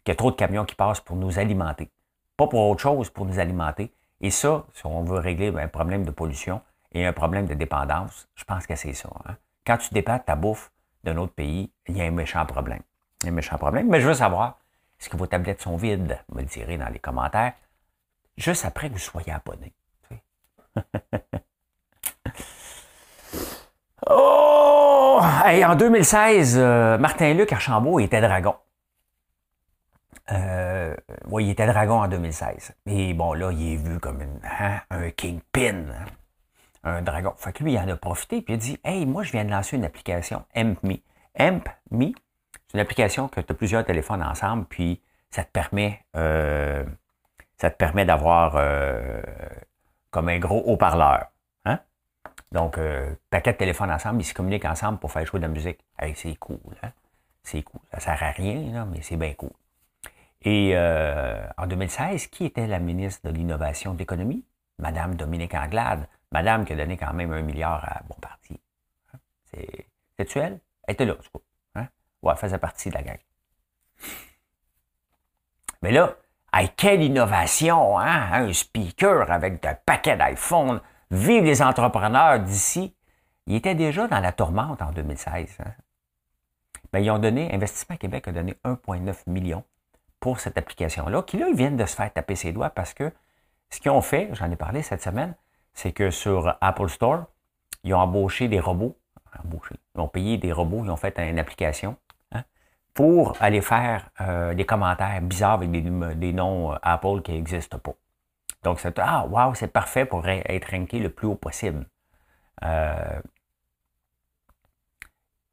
qu'il 0.05 0.13
y 0.13 0.15
a 0.15 0.17
trop 0.17 0.31
de 0.31 0.37
camions 0.37 0.65
qui 0.65 0.75
passent 0.75 1.01
pour 1.01 1.17
nous 1.17 1.39
alimenter. 1.39 1.91
Pas 2.37 2.47
pour 2.47 2.69
autre 2.69 2.81
chose, 2.81 3.11
pour 3.11 3.25
nous 3.25 3.39
alimenter. 3.39 3.93
Et 4.21 4.31
ça, 4.31 4.65
si 4.75 4.87
on 4.87 5.03
veut 5.03 5.19
régler 5.19 5.53
un 5.57 5.69
problème 5.69 6.05
de 6.05 6.11
pollution 6.11 6.61
et 6.93 7.07
un 7.07 7.13
problème 7.13 7.47
de 7.47 7.55
dépendance, 7.55 8.29
je 8.35 8.45
pense 8.45 8.67
que 8.67 8.77
c'est 8.77 8.93
ça. 8.93 9.09
Hein. 9.27 9.37
Quand 9.67 9.79
tu 9.79 9.93
dépends 9.95 10.19
ta 10.19 10.37
bouffe 10.37 10.71
d'un 11.03 11.17
autre 11.17 11.33
pays, 11.33 11.71
il 11.89 11.97
y 11.97 12.03
a 12.03 12.05
un 12.05 12.11
méchant 12.11 12.45
problème. 12.47 12.83
Il 13.23 13.27
y 13.27 13.29
a 13.29 13.33
un 13.33 13.35
méchant 13.35 13.57
problème. 13.57 13.89
Mais 13.89 14.01
je 14.01 14.07
veux 14.07 14.15
savoir, 14.15 14.59
est-ce 15.01 15.09
que 15.09 15.17
vos 15.17 15.27
tablettes 15.27 15.63
sont 15.63 15.77
vides? 15.77 16.19
Me 16.33 16.41
le 16.41 16.47
direz 16.47 16.77
dans 16.77 16.89
les 16.89 16.99
commentaires. 16.99 17.55
Juste 18.37 18.65
après 18.65 18.89
que 18.89 18.95
vous 18.95 18.99
soyez 18.99 19.33
abonné. 19.33 19.73
oh! 24.11 25.21
en 25.21 25.77
2016, 25.77 26.59
euh, 26.59 26.99
Martin-Luc 26.99 27.53
Archambault 27.53 28.01
était 28.01 28.21
dragon. 28.21 28.57
Euh, 30.33 30.95
il 31.39 31.51
était 31.51 31.67
dragon 31.67 32.01
en 32.03 32.09
2016. 32.09 32.75
Et 32.87 33.13
bon, 33.15 33.35
là, 33.35 33.53
il 33.53 33.75
est 33.75 33.77
vu 33.77 33.99
comme 34.01 34.23
hein, 34.43 34.81
un 34.91 35.11
kingpin, 35.11 35.87
hein, 35.91 36.07
un 36.83 37.03
dragon. 37.03 37.35
Fait 37.37 37.53
que 37.53 37.63
lui, 37.63 37.75
il 37.75 37.79
en 37.79 37.89
a 37.89 37.97
profité, 37.97 38.41
puis 38.41 38.55
il 38.55 38.57
a 38.57 38.59
dit 38.59 38.79
Hey, 38.85 39.07
moi, 39.07 39.23
je 39.23 39.33
viens 39.33 39.45
de 39.45 39.51
lancer 39.51 39.77
une 39.77 39.85
application, 39.85 40.45
AmpMe. 40.57 40.99
AmpMe, 41.39 42.13
c'est 42.69 42.75
une 42.75 42.81
application 42.81 43.29
que 43.29 43.41
tu 43.41 43.53
as 43.53 43.55
plusieurs 43.55 43.85
téléphones 43.85 44.23
ensemble, 44.23 44.65
puis 44.67 45.03
ça 45.31 45.45
te 45.45 45.51
permet, 45.51 46.05
euh, 46.17 46.85
ça 47.57 47.71
te 47.71 47.77
permet 47.77 48.05
d'avoir 48.05 48.55
euh, 48.57 49.21
comme 50.11 50.29
un 50.29 50.39
gros 50.39 50.63
haut-parleur. 50.65 51.27
Hein? 51.65 51.81
Donc, 52.53 52.79
euh, 52.79 53.15
paquet 53.31 53.53
de 53.53 53.59
téléphones 53.59 53.91
ensemble, 53.91 54.21
ils 54.21 54.25
se 54.25 54.35
communiquent 54.35 54.65
ensemble 54.65 54.99
pour 54.99 55.13
faire 55.13 55.27
jouer 55.27 55.41
de 55.41 55.47
la 55.47 55.53
musique. 55.53 55.81
Hey, 55.99 56.15
c'est 56.15 56.37
cool, 56.37 56.59
hein? 56.83 56.91
C'est 57.43 57.63
cool. 57.63 57.81
Ça 57.93 58.01
sert 58.01 58.23
à 58.23 58.31
rien, 58.31 58.87
mais 58.87 59.03
c'est 59.03 59.17
bien 59.17 59.35
cool. 59.35 59.51
Et 60.45 60.73
euh, 60.75 61.47
en 61.57 61.67
2016, 61.67 62.27
qui 62.29 62.45
était 62.45 62.67
la 62.67 62.79
ministre 62.79 63.29
de 63.29 63.35
l'Innovation 63.35 63.93
et 63.93 63.95
de 63.95 63.99
l'Économie? 63.99 64.45
Madame 64.79 65.15
Dominique 65.15 65.55
Anglade. 65.55 66.07
Madame 66.33 66.65
qui 66.65 66.75
a 66.75 66.77
donné 66.77 66.97
quand 66.97 67.13
même 67.15 67.33
un 67.33 67.43
milliard 67.43 67.85
à 67.85 68.03
Bon 68.09 68.17
Parti. 68.21 68.61
Hein? 69.13 69.19
C'est-tu 70.17 70.39
elle? 70.39 70.61
Elle 70.87 70.95
était 70.95 71.07
là, 71.07 71.15
du 71.15 71.29
coup. 71.31 71.43
Hein? 71.75 71.89
Ouais, 72.23 72.33
elle 72.33 72.39
faisait 72.39 72.59
partie 72.59 72.91
de 72.91 72.95
la 72.95 73.03
gang. 73.03 73.19
Mais 75.81 75.93
là, 75.93 76.15
Hey, 76.57 76.69
quelle 76.77 77.03
innovation, 77.03 77.99
hein? 77.99 78.29
Un 78.33 78.53
speaker 78.53 79.29
avec 79.29 79.61
de 79.61 79.71
paquets 79.85 80.17
d'iPhone. 80.17 80.81
Vive 81.11 81.43
les 81.43 81.61
entrepreneurs 81.61 82.39
d'ici. 82.39 82.95
Ils 83.49 83.57
étaient 83.57 83.75
déjà 83.75 84.07
dans 84.07 84.21
la 84.21 84.31
tourmente 84.31 84.81
en 84.81 84.93
2016. 84.93 85.57
Hein? 85.59 85.73
Ben, 86.93 87.01
ils 87.01 87.11
ont 87.11 87.19
donné, 87.19 87.53
Investissement 87.53 87.97
Québec 87.97 88.29
a 88.29 88.33
donné 88.33 88.55
1,9 88.65 89.29
million 89.29 89.65
pour 90.25 90.41
cette 90.41 90.57
application-là, 90.57 91.21
qui 91.21 91.37
là, 91.37 91.49
ils 91.51 91.55
viennent 91.55 91.77
de 91.77 91.85
se 91.85 91.95
faire 91.95 92.11
taper 92.11 92.35
ses 92.35 92.51
doigts 92.51 92.71
parce 92.71 92.95
que 92.95 93.13
ce 93.69 93.79
qu'ils 93.79 93.91
ont 93.91 94.01
fait, 94.01 94.31
j'en 94.33 94.51
ai 94.51 94.57
parlé 94.57 94.81
cette 94.81 95.03
semaine, 95.03 95.35
c'est 95.75 95.93
que 95.93 96.11
sur 96.11 96.57
Apple 96.63 96.89
Store, 96.89 97.27
ils 97.83 97.93
ont 97.93 97.99
embauché 97.99 98.49
des 98.49 98.59
robots, 98.59 98.97
embauché, 99.45 99.75
ils 99.95 100.01
ont 100.01 100.09
payé 100.09 100.39
des 100.39 100.51
robots, 100.51 100.83
ils 100.83 100.91
ont 100.91 100.97
fait 100.97 101.19
une 101.19 101.39
application 101.39 101.99
hein, 102.33 102.43
pour 102.95 103.37
aller 103.39 103.61
faire 103.61 104.09
euh, 104.23 104.55
des 104.55 104.65
commentaires 104.65 105.21
bizarres 105.21 105.61
avec 105.61 105.71
des, 105.71 106.33
noms 106.33 106.73
euh, 106.73 106.77
Apple 106.81 107.21
qui 107.21 107.33
n'existent 107.33 107.79
pas. 107.79 107.93
Donc, 108.63 108.81
c'est 108.81 108.99
Ah, 109.01 109.27
wow, 109.27 109.53
c'est 109.55 109.69
parfait 109.69 110.07
pour 110.07 110.27
être 110.27 110.71
ranké 110.71 111.01
le 111.01 111.11
plus 111.11 111.27
haut 111.27 111.35
possible. 111.35 111.87
Euh, 112.65 113.21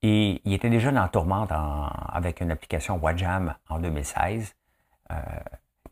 et 0.01 0.41
il 0.45 0.53
était 0.53 0.69
déjà 0.69 0.93
dans 0.93 1.09
tourmente 1.09 1.51
avec 1.51 2.39
une 2.39 2.51
application 2.51 2.97
Wajam 2.99 3.53
en 3.67 3.79
2016. 3.79 4.55
Euh, 5.11 5.39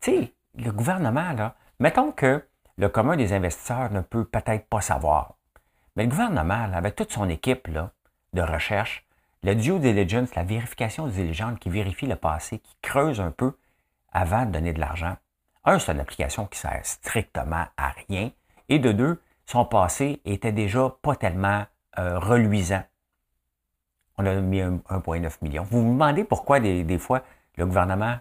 tu 0.00 0.10
sais, 0.12 0.34
le 0.56 0.70
gouvernement, 0.72 1.32
là, 1.32 1.54
mettons 1.78 2.12
que 2.12 2.44
le 2.76 2.88
commun 2.88 3.16
des 3.16 3.32
investisseurs 3.32 3.92
ne 3.92 4.00
peut 4.00 4.24
peut-être 4.24 4.66
pas 4.68 4.80
savoir. 4.80 5.34
Mais 5.96 6.04
le 6.04 6.10
gouvernement, 6.10 6.70
avec 6.72 6.96
toute 6.96 7.12
son 7.12 7.28
équipe 7.28 7.66
là, 7.68 7.92
de 8.32 8.42
recherche, 8.42 9.06
le 9.42 9.54
due 9.54 9.78
diligence, 9.78 10.34
la 10.34 10.44
vérification 10.44 11.06
diligente 11.06 11.58
qui 11.58 11.70
vérifie 11.70 12.06
le 12.06 12.16
passé, 12.16 12.58
qui 12.58 12.76
creuse 12.82 13.20
un 13.20 13.30
peu 13.30 13.56
avant 14.12 14.46
de 14.46 14.52
donner 14.52 14.72
de 14.72 14.80
l'argent. 14.80 15.16
Un, 15.64 15.78
c'est 15.78 15.92
une 15.92 16.00
application 16.00 16.46
qui 16.46 16.58
sert 16.58 16.80
strictement 16.84 17.66
à 17.76 17.92
rien. 18.08 18.30
Et 18.68 18.78
de 18.78 18.92
deux, 18.92 19.20
son 19.46 19.64
passé 19.64 20.20
était 20.24 20.52
déjà 20.52 20.94
pas 21.02 21.16
tellement 21.16 21.64
euh, 21.98 22.18
reluisant. 22.18 22.82
On 24.16 24.26
a 24.26 24.34
mis 24.34 24.60
1,9 24.60 25.32
million. 25.42 25.64
Vous 25.64 25.82
vous 25.82 25.92
demandez 25.92 26.24
pourquoi 26.24 26.60
des 26.60 26.98
fois 26.98 27.22
le 27.56 27.66
gouvernement 27.66 28.18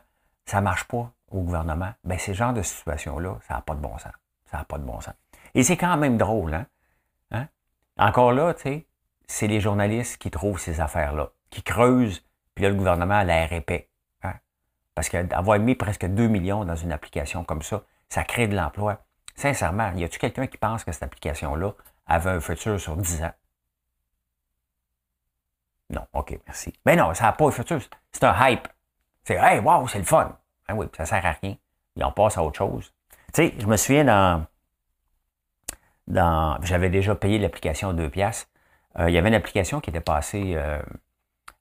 ça 0.49 0.57
ne 0.57 0.63
marche 0.63 0.85
pas 0.85 1.11
au 1.29 1.41
gouvernement, 1.41 1.93
ben 2.03 2.17
ce 2.17 2.33
genre 2.33 2.53
de 2.53 2.63
situation-là, 2.63 3.37
ça 3.47 3.53
n'a 3.53 3.61
pas 3.61 3.75
de 3.75 3.81
bon 3.81 3.95
sens. 3.99 4.13
Ça 4.49 4.57
n'a 4.57 4.63
pas 4.63 4.79
de 4.79 4.83
bon 4.83 4.99
sens. 4.99 5.13
Et 5.53 5.61
c'est 5.61 5.77
quand 5.77 5.95
même 5.95 6.17
drôle, 6.17 6.55
hein? 6.55 6.65
hein? 7.29 7.47
Encore 7.97 8.33
là, 8.33 8.55
tu 8.55 8.63
sais, 8.63 8.87
c'est 9.27 9.45
les 9.45 9.61
journalistes 9.61 10.17
qui 10.17 10.31
trouvent 10.31 10.59
ces 10.59 10.81
affaires-là, 10.81 11.29
qui 11.51 11.61
creusent, 11.61 12.25
puis 12.55 12.63
là, 12.63 12.71
le 12.71 12.75
gouvernement 12.75 13.21
l'air 13.21 13.53
épais. 13.53 13.89
Hein? 14.23 14.33
Parce 14.95 15.09
qu'avoir 15.09 15.59
mis 15.59 15.75
presque 15.75 16.07
2 16.07 16.27
millions 16.27 16.65
dans 16.65 16.75
une 16.75 16.91
application 16.91 17.43
comme 17.43 17.61
ça, 17.61 17.83
ça 18.09 18.23
crée 18.23 18.47
de 18.47 18.55
l'emploi. 18.55 19.05
Sincèrement, 19.35 19.91
y 19.95 20.03
a-tu 20.03 20.17
quelqu'un 20.17 20.47
qui 20.47 20.57
pense 20.57 20.83
que 20.83 20.91
cette 20.91 21.03
application-là 21.03 21.73
avait 22.07 22.31
un 22.31 22.39
futur 22.39 22.79
sur 22.79 22.97
10 22.97 23.23
ans? 23.23 23.33
Non, 25.91 26.07
OK, 26.13 26.39
merci. 26.47 26.73
Mais 26.87 26.95
ben 26.95 27.05
non, 27.05 27.13
ça 27.13 27.25
n'a 27.25 27.33
pas 27.33 27.45
un 27.45 27.51
futur. 27.51 27.79
C'est 28.11 28.23
un 28.23 28.47
hype. 28.47 28.67
C'est 29.23 29.35
Hey, 29.35 29.59
wow, 29.59 29.87
c'est 29.87 29.99
le 29.99 30.05
fun. 30.05 30.37
Ben 30.67 30.75
oui, 30.75 30.87
ça 30.95 31.05
sert 31.05 31.25
à 31.25 31.31
rien. 31.31 31.55
Et 31.97 32.03
on 32.03 32.11
passe 32.11 32.37
à 32.37 32.43
autre 32.43 32.57
chose. 32.57 32.93
Tu 33.33 33.43
sais, 33.47 33.53
je 33.57 33.65
me 33.65 33.77
souviens 33.77 34.05
dans. 34.05 34.45
dans 36.07 36.59
J'avais 36.63 36.89
déjà 36.89 37.15
payé 37.15 37.37
l'application 37.37 37.93
2 37.93 38.09
piastres. 38.09 38.47
Euh, 38.97 39.09
il 39.09 39.13
y 39.13 39.17
avait 39.17 39.29
une 39.29 39.35
application 39.35 39.81
qui 39.81 39.89
était 39.89 40.01
passée 40.01 40.53
euh, 40.55 40.81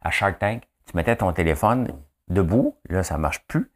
à 0.01 0.11
Shark 0.11 0.39
Tank. 0.39 0.63
Tu 0.87 0.97
mettais 0.97 1.17
ton 1.17 1.33
téléphone 1.33 1.93
debout, 2.29 2.77
là, 2.89 3.03
ça 3.03 3.17
ne 3.17 3.21
marche 3.21 3.47
plus. 3.47 3.71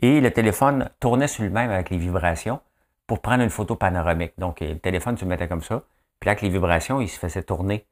Et 0.00 0.20
le 0.20 0.30
téléphone 0.30 0.90
tournait 1.00 1.28
sur 1.28 1.42
lui-même 1.42 1.70
avec 1.70 1.90
les 1.90 1.98
vibrations 1.98 2.60
pour 3.06 3.20
prendre 3.20 3.42
une 3.42 3.50
photo 3.50 3.74
panoramique. 3.74 4.34
Donc, 4.38 4.60
le 4.60 4.78
téléphone, 4.78 5.16
tu 5.16 5.24
le 5.24 5.30
mettais 5.30 5.48
comme 5.48 5.62
ça. 5.62 5.82
Puis 6.20 6.26
là, 6.26 6.32
avec 6.32 6.42
les 6.42 6.50
vibrations, 6.50 7.00
il 7.00 7.08
se 7.08 7.18
faisait 7.18 7.42
tourner 7.42 7.86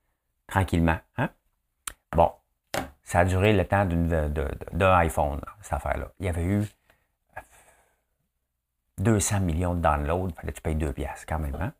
tranquillement. 0.46 0.98
Hein? 1.16 1.30
Bon, 2.14 2.30
ça 3.06 3.20
a 3.20 3.24
duré 3.24 3.52
le 3.52 3.64
temps 3.64 3.86
d'un 3.86 4.96
iPhone, 4.96 5.40
cette 5.62 5.74
affaire-là. 5.74 6.08
Il 6.18 6.26
y 6.26 6.28
avait 6.28 6.44
eu 6.44 6.64
200 8.98 9.40
millions 9.40 9.74
de 9.74 9.80
downloads. 9.80 10.30
Il 10.30 10.34
fallait 10.34 10.52
que 10.52 10.56
tu 10.56 10.62
payes 10.62 10.74
2 10.74 10.92
piastres 10.92 11.24
quand 11.28 11.38
même. 11.38 11.56
Hein? 11.60 11.72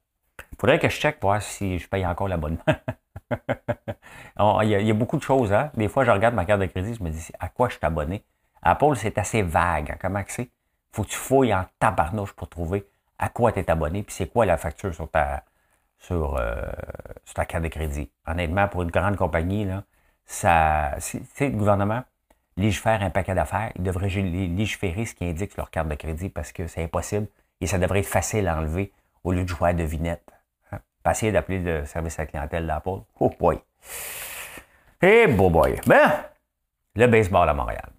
Faudrait 0.61 0.78
que 0.78 0.88
je 0.88 0.97
check 0.97 1.18
pour 1.18 1.30
voir 1.30 1.42
si 1.42 1.80
je 1.80 1.88
paye 1.88 2.06
encore 2.06 2.28
l'abonnement. 2.28 2.62
il, 4.62 4.68
y 4.68 4.90
a 4.90 4.95
beaucoup 4.95 5.16
de 5.16 5.23
choses. 5.23 5.52
Hein? 5.52 5.73
Des 5.75 5.88
fois, 5.88 6.04
je 6.04 6.12
regarde 6.12 6.37
ma 6.37 6.45
carte 6.45 6.61
de 6.61 6.66
crédit, 6.66 6.95
je 6.95 7.02
me 7.02 7.11
dis 7.11 7.28
à 7.40 7.49
quoi 7.49 7.68
je 7.68 7.75
suis 7.75 7.85
abonné? 7.85 8.25
Apple, 8.62 8.95
c'est 8.95 9.18
assez 9.18 9.42
vague. 9.42 9.90
Hein? 9.90 9.97
Comment 10.00 10.23
c'est? 10.28 10.49
faut 10.92 11.02
que 11.02 11.09
tu 11.09 11.16
fouilles 11.16 11.52
en 11.52 11.66
tabarnouche 11.80 12.33
pour 12.35 12.49
trouver 12.49 12.87
à 13.18 13.28
quoi 13.28 13.50
tu 13.50 13.59
es 13.59 13.68
abonné, 13.68 14.04
puis 14.04 14.14
c'est 14.14 14.28
quoi 14.28 14.47
la 14.47 14.56
facture 14.56 14.95
sur 14.95 15.11
ta, 15.11 15.42
euh, 16.12 16.73
sur 17.25 17.35
ta 17.35 17.45
carte 17.45 17.64
de 17.64 17.68
crédit. 17.68 18.11
Honnêtement, 18.26 18.68
pour 18.68 18.83
une 18.83 18.90
grande 18.92 19.16
compagnie, 19.16 19.64
là, 19.64 19.83
ça, 20.26 20.97
le 21.40 21.49
gouvernement 21.50 22.02
légifère 22.56 23.02
un 23.02 23.11
paquet 23.11 23.35
d'affaires, 23.35 23.73
il 23.76 23.83
devrait 23.83 24.09
légiférer 24.09 25.06
ce 25.06 25.14
qui 25.14 25.25
indique 25.25 25.56
leur 25.56 25.71
carte 25.71 25.88
de 25.88 25.95
crédit 25.95 26.28
parce 26.28 26.52
que 26.52 26.66
c'est 26.66 26.83
impossible 26.83 27.28
et 27.61 27.66
ça 27.66 27.78
devrait 27.78 28.00
être 28.00 28.06
facile 28.06 28.49
à 28.49 28.59
enlever 28.59 28.92
au 29.25 29.33
lieu 29.33 29.45
de 29.45 29.49
jouer 29.49 29.71
à 29.71 29.73
devinette. 29.73 30.28
Hein? 30.73 30.80
Pas 31.02 31.12
d'appeler 31.12 31.61
le 31.61 31.87
service 31.87 32.18
à 32.18 32.23
la 32.23 32.26
clientèle 32.26 32.66
d'Apple. 32.66 33.00
Oh 33.21 33.33
boy! 33.38 33.61
Eh 35.02 35.06
hey, 35.06 35.26
boy! 35.28 35.80
Ben, 35.87 36.25
le 36.95 37.06
baseball 37.06 37.49
à 37.49 37.54
Montréal. 37.54 37.90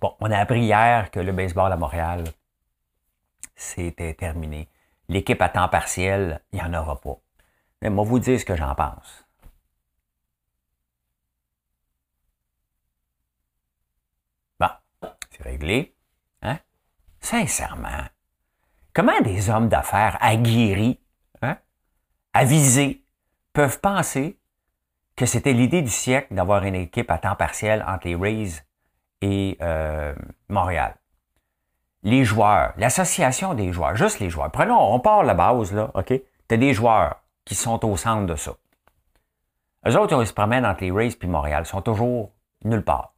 Bon, 0.00 0.14
on 0.20 0.30
a 0.30 0.38
appris 0.38 0.60
hier 0.60 1.10
que 1.10 1.20
le 1.20 1.32
baseball 1.32 1.72
à 1.72 1.76
Montréal, 1.76 2.24
c'était 3.54 4.12
terminé. 4.12 4.68
L'équipe 5.08 5.40
à 5.40 5.48
temps 5.48 5.68
partiel, 5.68 6.42
il 6.52 6.60
n'y 6.60 6.62
en 6.62 6.74
aura 6.74 7.00
pas. 7.00 7.16
Mais 7.82 7.90
moi, 7.90 8.04
vous 8.04 8.18
dire 8.18 8.40
ce 8.40 8.44
que 8.44 8.56
j'en 8.56 8.74
pense. 8.74 9.24
Bon, 14.58 14.68
c'est 15.30 15.42
réglé. 15.42 15.94
Hein? 16.42 16.58
Sincèrement, 17.20 18.06
comment 18.94 19.20
des 19.20 19.50
hommes 19.50 19.68
d'affaires 19.68 20.16
aguerris, 20.20 21.00
hein, 21.42 21.58
avisés, 22.32 23.04
peuvent 23.52 23.80
penser 23.80 24.38
que 25.16 25.26
c'était 25.26 25.52
l'idée 25.52 25.82
du 25.82 25.90
siècle 25.90 26.34
d'avoir 26.34 26.64
une 26.64 26.74
équipe 26.74 27.10
à 27.10 27.18
temps 27.18 27.36
partiel 27.36 27.84
entre 27.86 28.06
les 28.06 28.16
Rays 28.16 28.62
et 29.22 29.56
euh, 29.60 30.14
Montréal? 30.48 30.96
Les 32.02 32.24
joueurs, 32.24 32.72
l'association 32.76 33.54
des 33.54 33.72
joueurs, 33.72 33.96
juste 33.96 34.20
les 34.20 34.30
joueurs. 34.30 34.50
Prenons, 34.50 34.78
on 34.94 35.00
part 35.00 35.24
la 35.24 35.34
base, 35.34 35.72
là, 35.72 35.90
OK? 35.94 36.08
Tu 36.08 36.22
as 36.54 36.56
des 36.56 36.72
joueurs 36.72 37.16
qui 37.46 37.54
sont 37.54 37.82
au 37.86 37.96
centre 37.96 38.26
de 38.26 38.36
ça. 38.36 38.54
Eux 39.88 39.96
autres, 39.98 40.20
ils 40.20 40.26
se 40.26 40.34
promènent 40.34 40.66
entre 40.66 40.82
les 40.82 40.90
Rays 40.90 41.16
et 41.20 41.26
Montréal. 41.26 41.62
Ils 41.64 41.68
sont 41.68 41.80
toujours 41.80 42.32
nulle 42.64 42.84
part. 42.84 43.14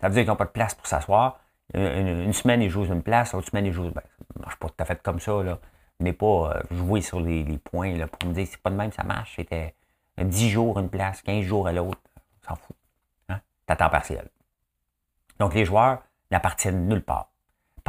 Ça 0.00 0.08
veut 0.08 0.14
dire 0.14 0.24
qu'ils 0.24 0.30
n'ont 0.30 0.36
pas 0.36 0.44
de 0.44 0.50
place 0.50 0.74
pour 0.74 0.86
s'asseoir. 0.86 1.40
Une, 1.72 2.32
semaine, 2.32 2.62
ils 2.62 2.68
jouent 2.68 2.84
une 2.84 3.02
place, 3.02 3.32
l'autre 3.32 3.48
semaine, 3.48 3.64
ils 3.64 3.72
jouent. 3.72 3.90
Ben, 3.90 4.02
ça 4.02 4.40
marche 4.40 4.56
pas 4.56 4.68
tout 4.68 4.74
à 4.78 4.84
fait 4.84 5.00
comme 5.02 5.20
ça. 5.20 5.42
Là. 5.42 5.58
Mais 6.00 6.12
pas 6.12 6.26
euh, 6.26 6.62
jouer 6.72 7.00
sur 7.00 7.20
les, 7.20 7.44
points 7.58 7.96
là, 7.96 8.08
pour 8.08 8.28
me 8.28 8.34
dire 8.34 8.46
c'est 8.50 8.60
pas 8.60 8.70
de 8.70 8.76
même, 8.76 8.90
ça 8.90 9.04
marche. 9.04 9.36
C'était 9.36 9.74
10 10.20 10.50
jours 10.50 10.78
une 10.80 10.88
place, 10.88 11.22
15 11.22 11.44
jours 11.44 11.68
à 11.68 11.72
l'autre. 11.72 12.00
S'en 12.46 12.56
fout. 12.56 12.76
Hein? 13.28 13.40
T'as 13.66 13.76
temps 13.76 13.90
partiel. 13.90 14.28
Donc 15.38 15.54
les 15.54 15.64
joueurs 15.64 16.02
n'appartiennent 16.32 16.88
nulle 16.88 17.04
part. 17.04 17.29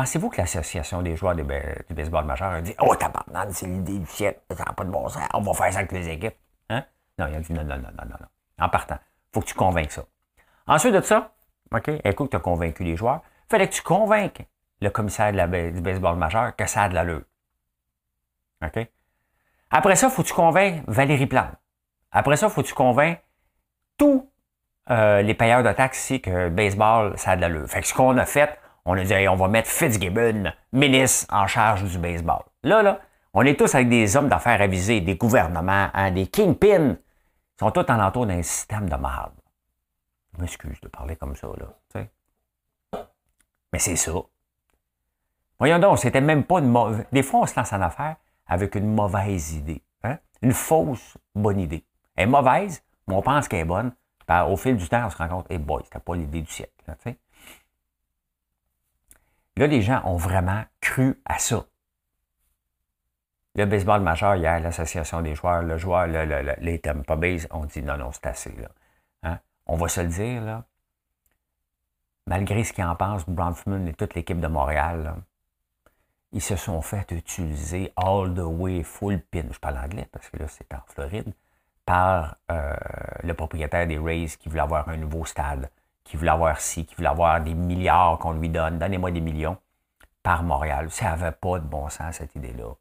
Pensez-vous 0.01 0.29
que 0.29 0.37
l'association 0.37 1.03
des 1.03 1.15
joueurs 1.15 1.35
du 1.35 1.43
baseball 1.43 2.25
majeur 2.25 2.53
a 2.53 2.61
dit 2.61 2.73
Oh, 2.79 2.95
tabarnak, 2.95 3.49
c'est 3.51 3.67
l'idée 3.67 3.99
du 3.99 4.05
siècle, 4.07 4.39
ça 4.49 4.63
n'a 4.65 4.73
pas 4.73 4.83
de 4.83 4.89
bon 4.89 5.07
sens, 5.07 5.21
on 5.31 5.41
va 5.41 5.53
faire 5.53 5.71
ça 5.71 5.77
avec 5.77 5.91
les 5.91 6.09
équipes? 6.09 6.33
Hein? 6.71 6.83
Non, 7.19 7.27
il 7.27 7.35
a 7.35 7.39
dit 7.39 7.53
non, 7.53 7.63
non, 7.63 7.75
non, 7.75 7.91
non, 7.95 8.05
non, 8.09 8.15
non. 8.19 8.65
En 8.65 8.67
partant, 8.67 8.97
il 8.97 9.33
faut 9.35 9.41
que 9.41 9.45
tu 9.45 9.53
convainques 9.53 9.91
ça. 9.91 10.03
Ensuite 10.65 10.95
de 10.95 11.01
ça, 11.01 11.35
OK, 11.71 11.91
écoute, 12.03 12.31
tu 12.31 12.35
as 12.35 12.39
convaincu 12.39 12.83
les 12.83 12.95
joueurs, 12.95 13.21
il 13.45 13.51
fallait 13.51 13.67
que 13.67 13.75
tu 13.75 13.83
convainques 13.83 14.43
le 14.81 14.89
commissaire 14.89 15.31
du 15.33 15.81
baseball 15.81 16.17
majeur 16.17 16.55
que 16.55 16.65
ça 16.65 16.81
a 16.81 16.89
de 16.89 16.95
l'allure. 16.95 17.21
OK? 18.65 18.87
Après 19.69 19.95
ça, 19.95 20.07
il 20.07 20.13
faut 20.13 20.23
que 20.23 20.29
tu 20.29 20.33
convainques 20.33 20.83
Valérie 20.87 21.27
Plante. 21.27 21.53
Après 22.11 22.37
ça, 22.37 22.47
il 22.47 22.49
faut 22.51 22.63
que 22.63 22.67
tu 22.67 22.73
convainques 22.73 23.21
tous 23.99 24.27
euh, 24.89 25.21
les 25.21 25.35
payeurs 25.35 25.61
de 25.61 25.71
taxes 25.73 25.99
ici 25.99 26.21
que 26.21 26.31
le 26.31 26.49
baseball, 26.49 27.15
ça 27.19 27.31
a 27.31 27.35
de 27.35 27.41
l'allure. 27.41 27.69
Fait 27.69 27.81
que 27.81 27.87
ce 27.87 27.93
qu'on 27.93 28.17
a 28.17 28.25
fait, 28.25 28.57
on 28.85 28.97
a 28.97 29.03
dit, 29.03 29.27
on 29.27 29.35
va 29.35 29.47
mettre 29.47 29.69
Fitzgibbon, 29.69 30.51
ministre 30.73 31.33
en 31.33 31.47
charge 31.47 31.83
du 31.83 31.97
baseball. 31.97 32.43
Là, 32.63 32.81
là, 32.81 32.99
on 33.33 33.43
est 33.43 33.57
tous 33.57 33.73
avec 33.75 33.89
des 33.89 34.15
hommes 34.17 34.27
d'affaires 34.27 34.61
avisés, 34.61 35.01
des 35.01 35.15
gouvernements, 35.15 35.89
hein, 35.93 36.11
des 36.11 36.27
kingpins. 36.27 36.95
Ils 36.97 37.59
sont 37.59 37.71
tous 37.71 37.89
en 37.91 37.99
entour 37.99 38.25
d'un 38.25 38.41
système 38.41 38.89
de 38.89 38.95
merde. 38.95 39.33
Je 40.35 40.41
m'excuse 40.41 40.79
de 40.81 40.87
parler 40.87 41.15
comme 41.15 41.35
ça, 41.35 41.47
là. 41.47 41.67
Mais 43.73 43.79
c'est 43.79 43.95
ça. 43.95 44.11
Voyons 45.59 45.79
donc, 45.79 45.99
c'était 45.99 46.21
même 46.21 46.43
pas 46.43 46.59
une 46.59 46.69
mauvaise. 46.69 47.05
Des 47.11 47.23
fois, 47.23 47.41
on 47.41 47.45
se 47.45 47.55
lance 47.55 47.71
en 47.71 47.81
affaire 47.81 48.17
avec 48.47 48.75
une 48.75 48.93
mauvaise 48.93 49.53
idée. 49.53 49.81
Hein? 50.03 50.17
Une 50.41 50.51
fausse 50.51 51.17
bonne 51.33 51.59
idée. 51.59 51.85
Elle 52.15 52.23
est 52.23 52.31
mauvaise, 52.31 52.83
mais 53.07 53.15
on 53.15 53.21
pense 53.21 53.47
qu'elle 53.47 53.59
est 53.59 53.65
bonne. 53.65 53.93
au 54.49 54.57
fil 54.57 54.75
du 54.75 54.89
temps, 54.89 55.05
on 55.05 55.09
se 55.09 55.17
rend 55.17 55.29
compte, 55.29 55.51
hey 55.51 55.57
boy, 55.57 55.83
c'était 55.85 55.99
pas 55.99 56.15
l'idée 56.15 56.41
du 56.41 56.51
siècle. 56.51 56.73
Là, 59.57 59.67
les 59.67 59.81
gens 59.81 60.01
ont 60.05 60.17
vraiment 60.17 60.63
cru 60.79 61.21
à 61.25 61.37
ça. 61.39 61.65
Le 63.55 63.65
baseball 63.65 64.01
majeur, 64.01 64.35
hier, 64.35 64.59
l'association 64.59 65.21
des 65.21 65.35
joueurs, 65.35 65.61
le 65.61 65.77
joueur, 65.77 66.07
le, 66.07 66.25
le, 66.25 66.55
les 66.59 66.79
Tampa 66.79 67.15
Bay 67.15 67.37
ont 67.51 67.65
dit 67.65 67.83
non, 67.83 67.97
non, 67.97 68.11
c'est 68.11 68.27
assez. 68.27 68.55
Hein? 69.23 69.39
On 69.65 69.75
va 69.75 69.89
se 69.89 70.01
le 70.01 70.07
dire, 70.07 70.41
là. 70.41 70.63
Malgré 72.27 72.63
ce 72.63 72.71
qu'ils 72.71 72.85
en 72.85 72.95
pensent, 72.95 73.27
Bronfman 73.27 73.87
et 73.87 73.93
toute 73.93 74.13
l'équipe 74.15 74.39
de 74.39 74.47
Montréal, 74.47 75.15
ils 76.31 76.41
se 76.41 76.55
sont 76.55 76.81
fait 76.81 77.11
utiliser 77.11 77.91
all 77.97 78.33
the 78.33 78.39
way, 78.39 78.83
full 78.83 79.19
pin. 79.19 79.43
Je 79.51 79.59
parle 79.59 79.77
anglais 79.77 80.07
parce 80.11 80.29
que 80.29 80.37
là, 80.37 80.47
c'est 80.47 80.73
en 80.73 80.81
Floride 80.87 81.33
par 81.85 82.37
euh, 82.51 82.73
le 83.23 83.33
propriétaire 83.33 83.87
des 83.87 83.97
Rays 83.97 84.27
qui 84.39 84.47
voulait 84.47 84.61
avoir 84.61 84.87
un 84.87 84.97
nouveau 84.97 85.25
stade, 85.25 85.69
qui 86.03 86.17
voulait 86.17 86.31
avoir 86.31 86.59
ci, 86.59 86.85
qui 86.85 86.95
voulait 86.95 87.09
avoir 87.09 87.41
des 87.41 87.53
milliards 87.53 88.17
qu'on 88.19 88.33
lui 88.33 88.49
donne, 88.49 88.79
donnez-moi 88.79 89.11
des 89.11 89.21
millions, 89.21 89.57
par 90.23 90.43
Montréal. 90.43 90.89
Ça 90.89 91.05
n'avait 91.05 91.31
pas 91.31 91.59
de 91.59 91.65
bon 91.65 91.89
sens, 91.89 92.15
cette 92.15 92.35
idée-là. 92.35 92.75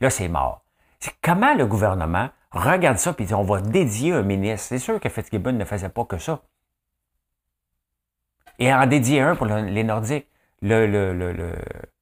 Là, 0.00 0.10
c'est 0.10 0.28
mort. 0.28 0.62
C'est 1.00 1.14
comment 1.22 1.54
le 1.54 1.66
gouvernement 1.66 2.30
regarde 2.52 2.98
ça 2.98 3.14
et 3.18 3.24
dit 3.24 3.34
on 3.34 3.42
va 3.42 3.60
dédier 3.60 4.12
un 4.12 4.22
ministre? 4.22 4.68
C'est 4.68 4.78
sûr 4.78 4.98
que 5.00 5.08
Fitzgibbon 5.08 5.52
ne 5.52 5.64
faisait 5.64 5.88
pas 5.88 6.04
que 6.04 6.18
ça. 6.18 6.40
Et 8.58 8.72
en 8.72 8.86
dédier 8.86 9.20
un 9.20 9.36
pour 9.36 9.46
les 9.46 9.84
Nordiques. 9.84 10.28
Le, 10.62 11.54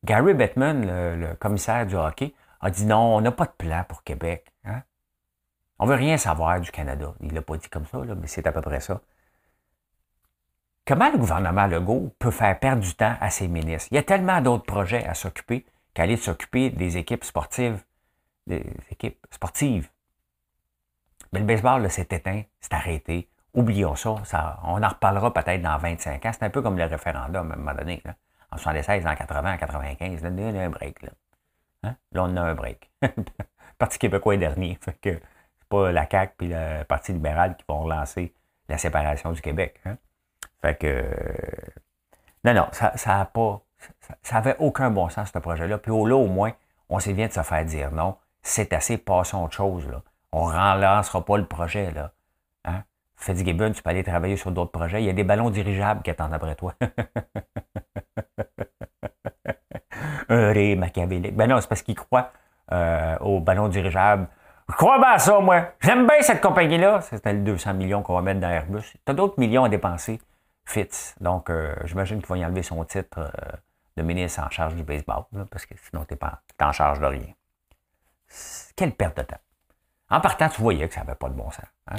Gary 0.05 0.35
Bettman, 0.35 0.87
le, 0.87 1.35
commissaire 1.35 1.87
du 1.87 1.97
hockey, 1.97 2.33
a 2.61 2.71
dit 2.71 2.87
non, 2.87 3.17
on 3.17 3.21
n'a 3.21 3.33
pas 3.33 3.47
de 3.47 3.53
plan 3.53 3.85
pour 3.89 4.05
Québec. 4.05 4.53
Hein? 4.65 4.83
On 5.79 5.87
veut 5.87 5.97
rien 5.97 6.17
savoir 6.17 6.61
du 6.61 6.71
Canada. 6.71 7.13
Il 7.21 7.35
l'a 7.35 7.43
pas 7.43 7.57
dit 7.57 7.69
comme 7.69 7.85
ça, 7.87 7.99
mais 7.99 8.29
c'est 8.29 8.47
à 8.47 8.53
peu 8.53 8.61
près 8.61 8.81
ça. 8.81 9.01
Comment 10.87 11.11
le 11.11 11.17
gouvernement 11.17 11.67
Legault 11.67 12.15
peut 12.19 12.31
faire 12.31 12.59
perdre 12.61 12.83
du 12.83 12.95
temps 12.95 13.15
à 13.19 13.31
ses 13.31 13.49
ministres? 13.49 13.89
Il 13.91 13.95
y 13.95 13.99
a 13.99 14.03
tellement 14.03 14.43
d'autres 14.43 14.67
projets 14.67 15.07
à 15.07 15.15
s'occuper 15.15 15.65
qu'aller 15.95 16.19
s'occuper 16.19 16.69
des 16.69 16.99
équipes 16.99 17.25
sportives, 17.25 17.83
des 18.47 18.63
équipes 18.91 19.27
sportives. 19.31 19.89
Mais 21.33 21.41
le 21.41 21.47
baseball, 21.47 21.89
c'est 21.91 22.13
éteint, 22.13 22.43
c'est 22.61 22.75
arrêté. 22.75 23.31
Oublions 23.55 23.95
ça. 23.95 24.17
On 24.65 24.83
en 24.83 24.89
reparlera 24.89 25.33
peut-être 25.33 25.63
dans 25.63 25.79
25 25.79 26.27
ans. 26.27 26.31
C'est 26.35 26.43
un 26.43 26.51
peu 26.51 26.61
comme 26.61 26.77
le 26.77 26.85
référendum 26.85 27.51
à 27.51 27.55
un 27.55 27.57
moment 27.57 27.75
donné. 27.75 28.03
En 28.51 28.59
76, 28.59 29.07
en 29.07 29.15
80, 29.15 29.55
en 29.55 29.57
95. 29.57 30.23
Là, 30.23 30.31
on 30.31 30.59
a 30.59 30.65
un 30.65 30.71
break. 30.71 31.03
Là, 31.03 31.11
hein? 31.85 31.97
là 32.13 32.25
on 32.25 32.37
a 32.37 32.43
un 32.43 32.55
break. 32.55 32.91
le 33.01 33.09
Parti 33.79 33.99
québécois 33.99 34.35
est 34.35 34.39
dernier. 34.39 34.79
Fait 34.83 35.01
que 35.01 35.21
pas 35.71 35.91
la 35.93 36.07
CAQ 36.11 36.45
et 36.45 36.49
le 36.49 36.85
Parti 36.85 37.13
libéral 37.15 37.57
qui 37.57 37.65
vont 37.67 37.81
relancer 37.81 38.35
la 38.69 38.77
séparation 38.77 39.33
du 39.33 39.41
Québec. 39.41 39.81
Hein? 39.87 39.97
Fait 40.65 40.77
que. 40.77 41.05
Non, 42.43 42.55
non, 42.55 42.69
ça 42.73 42.95
n'a 43.07 43.27
pas. 43.27 43.61
Ça 44.23 44.37
n'avait 44.37 44.57
aucun 44.59 44.91
bon 44.91 45.11
sens, 45.11 45.31
ce 45.31 45.39
projet-là. 45.39 45.77
Puis 45.77 45.91
au 45.91 46.07
là, 46.07 46.17
au 46.17 46.27
moins, 46.27 46.53
on 46.89 46.99
s'est 47.01 47.13
bien 47.13 47.27
de 47.27 47.33
se 47.33 47.43
faire 47.43 47.63
dire 47.67 47.91
non. 47.91 48.17
C'est 48.41 48.73
assez, 48.73 48.97
passons 48.97 49.45
autre 49.45 49.53
chose. 49.53 49.87
Là. 49.91 50.01
On 50.33 50.49
ne 50.49 50.55
relancera 50.55 51.23
pas 51.23 51.37
le 51.37 51.45
projet. 51.45 51.91
Là. 51.91 52.13
Hein? 52.65 52.83
Fitzgibbon, 53.17 53.73
tu 53.73 53.83
peux 53.83 53.91
aller 53.91 54.05
travailler 54.05 54.39
sur 54.39 54.53
d'autres 54.53 54.71
projets. 54.71 55.03
Il 55.03 55.07
y 55.07 55.11
a 55.11 55.13
des 55.13 55.23
ballons 55.23 55.51
dirigeables 55.51 56.01
qui 56.01 56.09
attendent 56.11 56.33
après 56.33 56.55
toi. 56.55 56.73
Un 60.31 60.53
ré 60.53 60.77
machiavélique. 60.77 61.37
Ben 61.37 61.47
non, 61.47 61.61
c'est 61.61 61.69
parce 61.69 61.83
qu'il 61.83 61.95
croit 61.95 62.33
euh, 62.73 63.19
aux 63.19 63.41
ballons 63.41 63.69
dirigeables 63.69 64.29
je 64.69 64.77
crois 64.77 64.99
bien 64.99 65.11
à 65.13 65.19
ça, 65.19 65.39
moi. 65.41 65.73
J'aime 65.81 66.07
bien 66.07 66.23
cette 66.23 66.41
compagnie-là. 66.41 67.01
C'est 67.03 67.25
le 67.27 67.41
200 67.41 67.75
millions 67.75 68.03
qu'on 68.03 68.15
va 68.15 68.23
mettre 68.23 68.41
dans 68.41 68.49
Airbus. 68.49 68.81
Tu 68.81 68.99
as 69.07 69.13
d'autres 69.13 69.39
millions 69.39 69.65
à 69.65 69.69
dépenser, 69.69 70.21
Fitz. 70.65 71.15
Donc, 71.21 71.51
euh, 71.51 71.75
j'imagine 71.85 72.19
qu'il 72.19 72.29
va 72.29 72.39
y 72.39 72.45
enlever 72.45 72.63
son 72.63 72.85
titre 72.85 73.19
euh, 73.19 73.57
de 73.97 74.03
ministre 74.03 74.41
en 74.41 74.51
charge 74.51 74.75
du 74.75 74.83
baseball, 74.83 75.25
parce 75.51 75.67
que 75.67 75.75
sinon, 75.89 76.05
tu 76.05 76.15
n'es 76.15 76.67
en 76.67 76.73
charge 76.73 77.01
de 77.01 77.07
rien. 77.07 77.35
Quelle 78.77 78.95
perte 78.95 79.19
de 79.19 79.23
temps. 79.23 79.41
En 80.11 80.21
partant, 80.21 80.49
tu 80.49 80.61
voyais 80.61 80.89
que 80.89 80.95
ça 80.95 81.01
n'avait 81.01 81.15
pas 81.15 81.29
de 81.29 81.35
bon 81.35 81.51
sens. 81.51 81.67
Hein? 81.89 81.97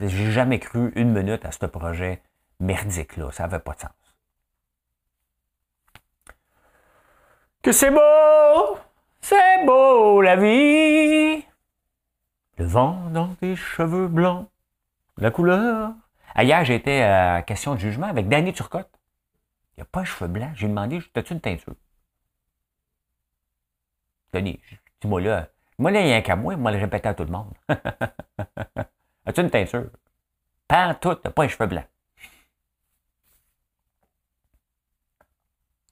J'ai 0.00 0.30
jamais 0.30 0.58
cru 0.58 0.92
une 0.94 1.12
minute 1.12 1.44
à 1.44 1.52
ce 1.52 1.66
projet 1.66 2.22
merdique-là. 2.60 3.30
Ça 3.32 3.44
n'avait 3.44 3.62
pas 3.62 3.74
de 3.74 3.80
sens. 3.80 3.90
Que 7.62 7.72
c'est 7.72 7.90
beau! 7.90 8.78
C'est 9.20 9.64
beau, 9.64 10.20
la 10.20 10.34
vie! 10.34 11.44
Le 12.58 12.64
vent 12.64 13.08
dans 13.10 13.34
tes 13.36 13.54
cheveux 13.54 14.08
blancs, 14.08 14.48
la 15.16 15.30
couleur. 15.30 15.92
Hier, 16.36 16.64
j'étais 16.64 17.02
à 17.02 17.42
question 17.42 17.74
de 17.74 17.80
jugement 17.80 18.06
avec 18.06 18.28
Danny 18.28 18.52
Turcotte. 18.52 18.90
Il 19.76 19.80
n'y 19.80 19.82
a 19.82 19.86
pas 19.86 20.00
de 20.00 20.06
cheveux 20.06 20.28
blancs. 20.28 20.52
J'ai 20.54 20.68
demandé, 20.68 21.00
as-tu 21.14 21.32
une 21.32 21.40
teinture? 21.40 21.74
Danny, 24.32 24.60
dis-moi 25.00 25.20
là. 25.20 25.48
Moi, 25.78 25.90
là, 25.90 26.00
il 26.00 26.06
n'y 26.06 26.12
a 26.12 26.22
qu'à 26.22 26.36
moi, 26.36 26.56
moi 26.56 26.70
le 26.70 26.78
répéter 26.78 27.08
à 27.08 27.14
tout 27.14 27.24
le 27.24 27.30
monde. 27.30 27.52
As-tu 29.26 29.40
une 29.40 29.50
teinture? 29.50 29.90
Pas 30.68 30.94
tout, 30.94 31.14
t'as 31.14 31.30
pas 31.30 31.44
un 31.44 31.48
cheveu 31.48 31.66
blanc. 31.66 31.84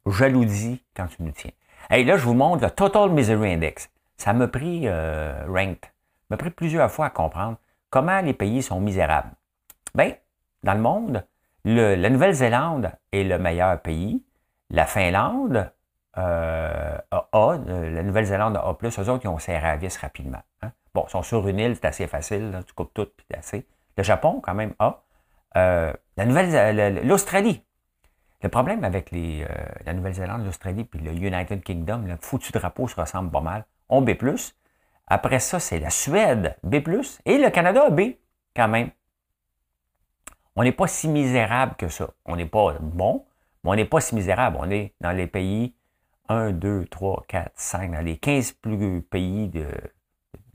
Jalousie 0.06 0.82
quand 0.94 1.06
tu 1.06 1.22
nous 1.22 1.32
tiens. 1.32 1.50
Et 1.90 2.04
là, 2.04 2.16
je 2.16 2.24
vous 2.24 2.34
montre 2.34 2.64
le 2.64 2.70
Total 2.70 3.10
Misery 3.10 3.54
Index. 3.54 3.90
Ça 4.16 4.32
m'a 4.32 4.48
pris 4.48 4.82
euh, 4.86 5.44
ranked 5.48 5.90
m'a 6.30 6.36
pris 6.36 6.50
plusieurs 6.50 6.90
fois 6.90 7.06
à 7.06 7.10
comprendre 7.10 7.58
comment 7.90 8.20
les 8.20 8.32
pays 8.32 8.62
sont 8.62 8.80
misérables. 8.80 9.32
Bien, 9.94 10.14
dans 10.62 10.74
le 10.74 10.80
monde, 10.80 11.24
la 11.64 12.10
Nouvelle-Zélande 12.10 12.92
est 13.12 13.24
le 13.24 13.38
meilleur 13.38 13.80
pays. 13.80 14.24
La 14.70 14.86
Finlande 14.86 15.70
euh, 16.18 16.98
a 17.10 17.28
A, 17.32 17.58
la 17.66 18.02
Nouvelle-Zélande 18.02 18.56
a 18.56 18.60
A+, 18.60 18.76
eux 18.82 19.08
autres, 19.08 19.20
ils 19.24 19.28
ont 19.28 19.38
serré 19.38 19.68
à 19.68 19.76
vis 19.76 19.96
rapidement. 19.96 20.42
Hein. 20.62 20.72
Bon, 20.94 21.04
ils 21.06 21.10
sont 21.10 21.22
sur 21.22 21.46
une 21.46 21.58
île, 21.58 21.76
c'est 21.76 21.86
assez 21.86 22.06
facile, 22.06 22.60
tu 22.66 22.72
coupes 22.74 22.92
tout, 22.94 23.06
puis 23.16 23.26
assez. 23.36 23.66
Le 23.96 24.02
Japon, 24.02 24.40
quand 24.42 24.54
même, 24.54 24.74
A. 24.78 25.02
Euh, 25.56 25.92
la 26.16 26.26
Nouvelle, 26.26 27.06
l'Australie. 27.06 27.64
Le 28.42 28.48
problème 28.48 28.84
avec 28.84 29.10
les, 29.10 29.44
euh, 29.44 29.54
la 29.84 29.92
Nouvelle-Zélande, 29.92 30.44
l'Australie 30.44 30.84
puis 30.84 31.00
le 31.00 31.12
United 31.12 31.62
Kingdom, 31.62 32.04
le 32.06 32.16
foutu 32.20 32.52
drapeau 32.52 32.88
se 32.88 32.98
ressemble 32.98 33.30
pas 33.30 33.40
mal. 33.40 33.66
On 33.88 34.00
B+, 34.00 34.16
après 35.06 35.40
ça, 35.40 35.60
c'est 35.60 35.80
la 35.80 35.90
Suède, 35.90 36.56
B+, 36.62 36.82
et 37.26 37.38
le 37.38 37.50
Canada, 37.50 37.90
B, 37.90 38.00
quand 38.54 38.68
même. 38.68 38.90
On 40.60 40.62
n'est 40.62 40.72
pas 40.72 40.88
si 40.88 41.08
misérable 41.08 41.74
que 41.76 41.88
ça. 41.88 42.10
On 42.26 42.36
n'est 42.36 42.44
pas 42.44 42.74
bon, 42.80 43.24
mais 43.64 43.70
on 43.70 43.74
n'est 43.74 43.86
pas 43.86 44.02
si 44.02 44.14
misérable. 44.14 44.58
On 44.60 44.70
est 44.70 44.92
dans 45.00 45.12
les 45.12 45.26
pays 45.26 45.74
1, 46.28 46.50
2, 46.50 46.84
3, 46.84 47.24
4, 47.28 47.52
5, 47.54 47.92
dans 47.92 48.04
les 48.04 48.18
15 48.18 48.52
plus 48.52 49.00
pays 49.00 49.48
de 49.48 49.66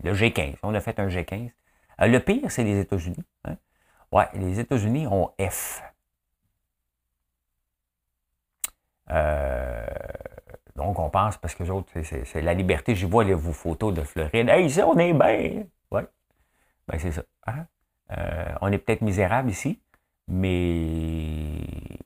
le 0.04 0.14
G15. 0.14 0.58
On 0.62 0.76
a 0.76 0.80
fait 0.80 1.00
un 1.00 1.08
G15. 1.08 1.50
Euh, 2.02 2.06
le 2.06 2.20
pire, 2.20 2.52
c'est 2.52 2.64
les 2.64 2.82
États-Unis. 2.82 3.24
Hein. 3.46 3.58
Ouais, 4.12 4.28
les 4.36 4.60
États-Unis 4.60 5.08
ont 5.08 5.32
F. 5.42 5.82
Euh, 9.10 9.88
donc, 10.76 11.00
on 11.00 11.10
pense, 11.10 11.38
parce 11.38 11.56
que 11.56 11.64
les 11.64 11.72
autres, 11.72 11.92
c'est 12.04 12.42
la 12.42 12.54
liberté. 12.54 12.94
Je 12.94 13.08
vois 13.08 13.24
les, 13.24 13.34
vos 13.34 13.54
photos 13.54 13.92
de 13.92 14.04
Floride. 14.04 14.50
Hey, 14.50 14.68
ici, 14.68 14.84
on 14.84 15.00
est 15.00 15.14
bien. 15.14 15.64
Oui. 15.90 16.02
Ben, 16.88 17.00
c'est 17.00 17.12
ça. 17.12 17.24
Hein? 17.48 17.66
Euh, 18.12 18.54
on 18.62 18.72
est 18.72 18.78
peut-être 18.78 19.02
misérable 19.02 19.50
ici, 19.50 19.80
mais 20.28 21.62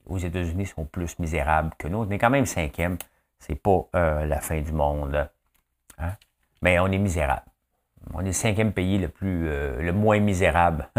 aux 0.05 0.17
États-Unis, 0.17 0.65
sont 0.65 0.85
plus 0.85 1.17
misérables 1.19 1.71
que 1.77 1.87
nous. 1.87 1.99
On 1.99 2.09
est 2.09 2.17
quand 2.17 2.29
même 2.29 2.45
cinquième. 2.45 2.97
C'est 3.39 3.55
pas 3.55 3.87
euh, 3.95 4.25
la 4.25 4.41
fin 4.41 4.59
du 4.61 4.71
monde. 4.71 5.29
Hein? 5.97 6.11
Mais 6.61 6.79
on 6.79 6.87
est 6.87 6.97
misérable. 6.97 7.45
On 8.13 8.21
est 8.21 8.25
le 8.25 8.33
cinquième 8.33 8.73
pays 8.73 8.97
le 8.97 9.09
plus 9.09 9.47
euh, 9.47 9.81
le 9.81 9.93
moins 9.93 10.19
misérable. 10.19 10.89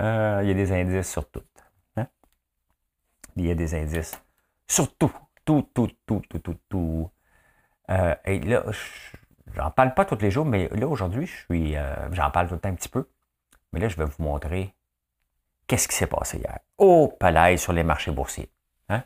il 0.00 0.48
y 0.48 0.50
a 0.50 0.54
des 0.54 0.72
indices 0.72 1.10
sur 1.10 1.30
tout. 1.30 1.42
Hein? 1.96 2.06
Il 3.36 3.46
y 3.46 3.50
a 3.50 3.54
des 3.54 3.74
indices 3.74 4.20
Surtout, 4.66 5.12
tout, 5.44 5.68
tout, 5.74 5.90
tout, 6.06 6.22
tout, 6.28 6.38
tout, 6.38 6.56
tout. 6.68 7.10
Euh, 7.90 8.14
et 8.24 8.40
là, 8.40 8.64
j'en 9.54 9.70
parle 9.70 9.94
pas 9.94 10.04
tous 10.04 10.18
les 10.18 10.30
jours, 10.30 10.44
mais 10.44 10.68
là, 10.70 10.88
aujourd'hui, 10.88 11.26
je 11.26 11.36
suis, 11.44 11.76
euh, 11.76 12.12
j'en 12.12 12.30
parle 12.30 12.48
tout 12.48 12.54
le 12.54 12.60
temps 12.60 12.70
un 12.70 12.74
petit 12.74 12.88
peu. 12.88 13.08
Mais 13.74 13.80
là, 13.80 13.88
je 13.88 13.96
vais 13.96 14.04
vous 14.04 14.22
montrer 14.22 14.74
qu'est-ce 15.66 15.88
qui 15.88 15.96
s'est 15.96 16.06
passé 16.06 16.38
hier. 16.38 16.58
Au 16.78 17.08
palais 17.08 17.56
sur 17.56 17.72
les 17.72 17.82
marchés 17.82 18.12
boursiers. 18.12 18.50
Hein? 18.88 19.02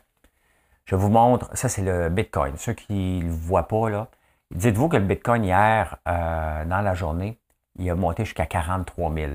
Je 0.85 0.95
vous 0.95 1.09
montre, 1.09 1.49
ça 1.57 1.67
c'est 1.67 1.81
le 1.81 2.09
Bitcoin. 2.09 2.55
Ceux 2.57 2.73
qui 2.73 3.19
ne 3.19 3.23
le 3.25 3.29
voient 3.29 3.67
pas, 3.67 4.07
dites-vous 4.51 4.87
que 4.87 4.97
le 4.97 5.05
Bitcoin 5.05 5.43
hier, 5.43 5.97
euh, 6.07 6.63
dans 6.65 6.81
la 6.81 6.93
journée, 6.93 7.39
il 7.77 7.89
a 7.89 7.95
monté 7.95 8.23
jusqu'à 8.23 8.45
43 8.45 9.13
000. 9.13 9.31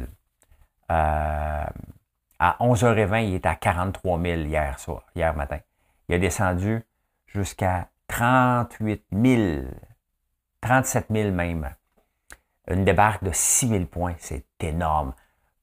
à 0.88 1.66
11h20, 2.40 3.24
il 3.24 3.34
était 3.34 3.48
à 3.48 3.56
43 3.56 4.20
000 4.20 4.40
hier 4.42 4.78
soir, 4.78 5.02
hier 5.14 5.34
matin 5.34 5.58
il 6.08 6.14
a 6.14 6.18
descendu 6.18 6.82
jusqu'à 7.26 7.88
38 8.08 9.04
000, 9.12 9.64
37 10.60 11.06
000 11.10 11.30
même. 11.32 11.74
Une 12.68 12.84
débarque 12.84 13.24
de 13.24 13.30
6 13.32 13.68
000 13.68 13.84
points, 13.86 14.14
c'est 14.18 14.46
énorme. 14.60 15.14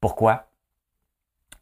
Pourquoi? 0.02 0.52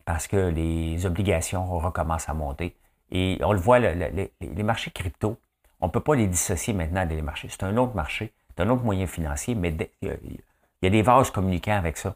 parce 0.10 0.26
que 0.26 0.50
les 0.50 1.06
obligations 1.06 1.78
recommencent 1.78 2.30
à 2.30 2.34
monter. 2.34 2.76
Et 3.12 3.38
on 3.44 3.54
le 3.54 3.60
voit, 3.60 3.78
les 3.78 4.64
marchés 4.64 4.90
crypto, 4.90 5.38
on 5.82 5.86
ne 5.86 5.92
peut 5.92 6.00
pas 6.00 6.16
les 6.16 6.26
dissocier 6.26 6.74
maintenant 6.74 7.06
des 7.06 7.22
marchés. 7.22 7.48
C'est 7.48 7.62
un 7.62 7.78
autre 7.78 7.94
marché, 7.94 8.34
c'est 8.50 8.64
un 8.64 8.70
autre 8.70 8.82
moyen 8.82 9.06
financier, 9.06 9.54
mais 9.54 9.70
il 10.02 10.40
y 10.82 10.88
a 10.88 10.90
des 10.90 11.04
vases 11.04 11.30
communicants 11.30 11.78
avec 11.78 11.96
ça. 11.96 12.16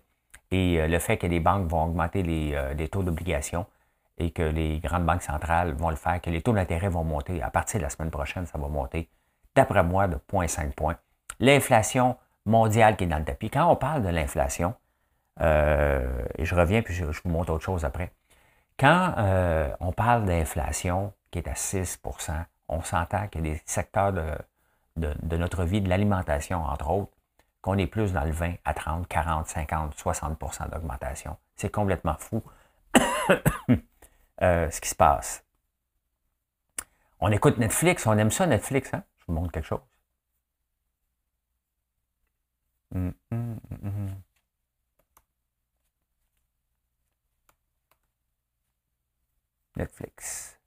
Et 0.50 0.82
euh, 0.82 0.88
le 0.88 0.98
fait 0.98 1.18
que 1.18 1.28
les 1.28 1.40
banques 1.40 1.70
vont 1.70 1.84
augmenter 1.84 2.24
les, 2.24 2.56
euh, 2.56 2.88
taux 2.88 3.04
d'obligation 3.04 3.68
et 4.18 4.32
que 4.32 4.42
les 4.42 4.80
grandes 4.80 5.06
banques 5.06 5.22
centrales 5.22 5.74
vont 5.74 5.92
le 5.92 5.96
faire, 5.96 6.20
que 6.20 6.32
les 6.32 6.42
taux 6.42 6.54
d'intérêt 6.54 6.90
vont 6.90 7.04
monter, 7.04 7.44
à 7.44 7.52
partir 7.52 7.80
de 7.80 7.84
la 7.84 7.92
semaine 7.92 8.10
prochaine, 8.10 8.48
ça 8.48 8.58
va 8.58 8.70
monter, 8.70 9.08
d'après 9.54 9.84
moi, 9.84 10.08
de 10.08 10.18
0,5 10.32 10.72
points. 10.72 10.98
L'inflation 11.40 12.18
mondiale 12.48 12.98
qui 12.98 13.04
est 13.04 13.08
dans 13.08 13.20
le 13.20 13.26
tapis. 13.26 13.52
Quand 13.52 13.72
on 13.72 13.76
parle 13.76 14.02
de 14.02 14.10
l'inflation, 14.10 14.74
euh, 15.42 16.26
et 16.38 16.46
je 16.46 16.56
reviens 16.56 16.82
puis 16.82 16.94
je, 16.94 17.06
vous 17.06 17.30
montre 17.30 17.52
autre 17.52 17.64
chose 17.64 17.86
après. 17.86 18.12
Quand 18.80 19.16
on 19.80 19.92
parle 19.92 20.26
d'inflation 20.26 21.14
qui 21.32 21.40
est 21.40 21.48
à 21.48 21.56
6 21.56 22.00
on 22.70 22.82
s'entend 22.82 23.28
qu'il 23.28 23.46
y 23.46 23.52
a 23.52 23.54
des 23.54 23.62
secteurs 23.66 24.14
de, 24.14 25.38
notre 25.38 25.64
vie, 25.64 25.82
de 25.82 25.90
l'alimentation, 25.90 26.64
entre 26.64 26.90
autres, 26.90 27.12
qu'on 27.62 27.78
est 27.78 27.88
plus 27.88 28.14
dans 28.14 28.24
le 28.24 28.32
20 28.32 28.56
à 28.66 28.74
30, 28.74 29.08
40, 29.08 29.48
50, 29.48 29.96
60% 29.96 30.70
d'augmentation. 30.70 31.38
C'est 31.56 31.72
complètement 31.72 32.16
fou 32.18 32.44
euh, 34.42 34.70
ce 34.70 34.82
qui 34.82 34.90
se 34.90 34.96
passe. 34.96 35.46
On 37.20 37.32
écoute 37.32 37.58
Netflix, 37.58 38.06
on 38.06 38.18
aime 38.18 38.32
ça 38.32 38.46
Netflix, 38.46 38.94
hein? 38.94 39.04
Je 39.20 39.24
vous 39.28 39.34
montre 39.34 39.52
quelque 39.54 39.66
chose. 39.66 39.80
Hum, 42.94 43.14
hum, 43.32 43.60
hum, 43.72 44.16
Netflix. 49.76 50.60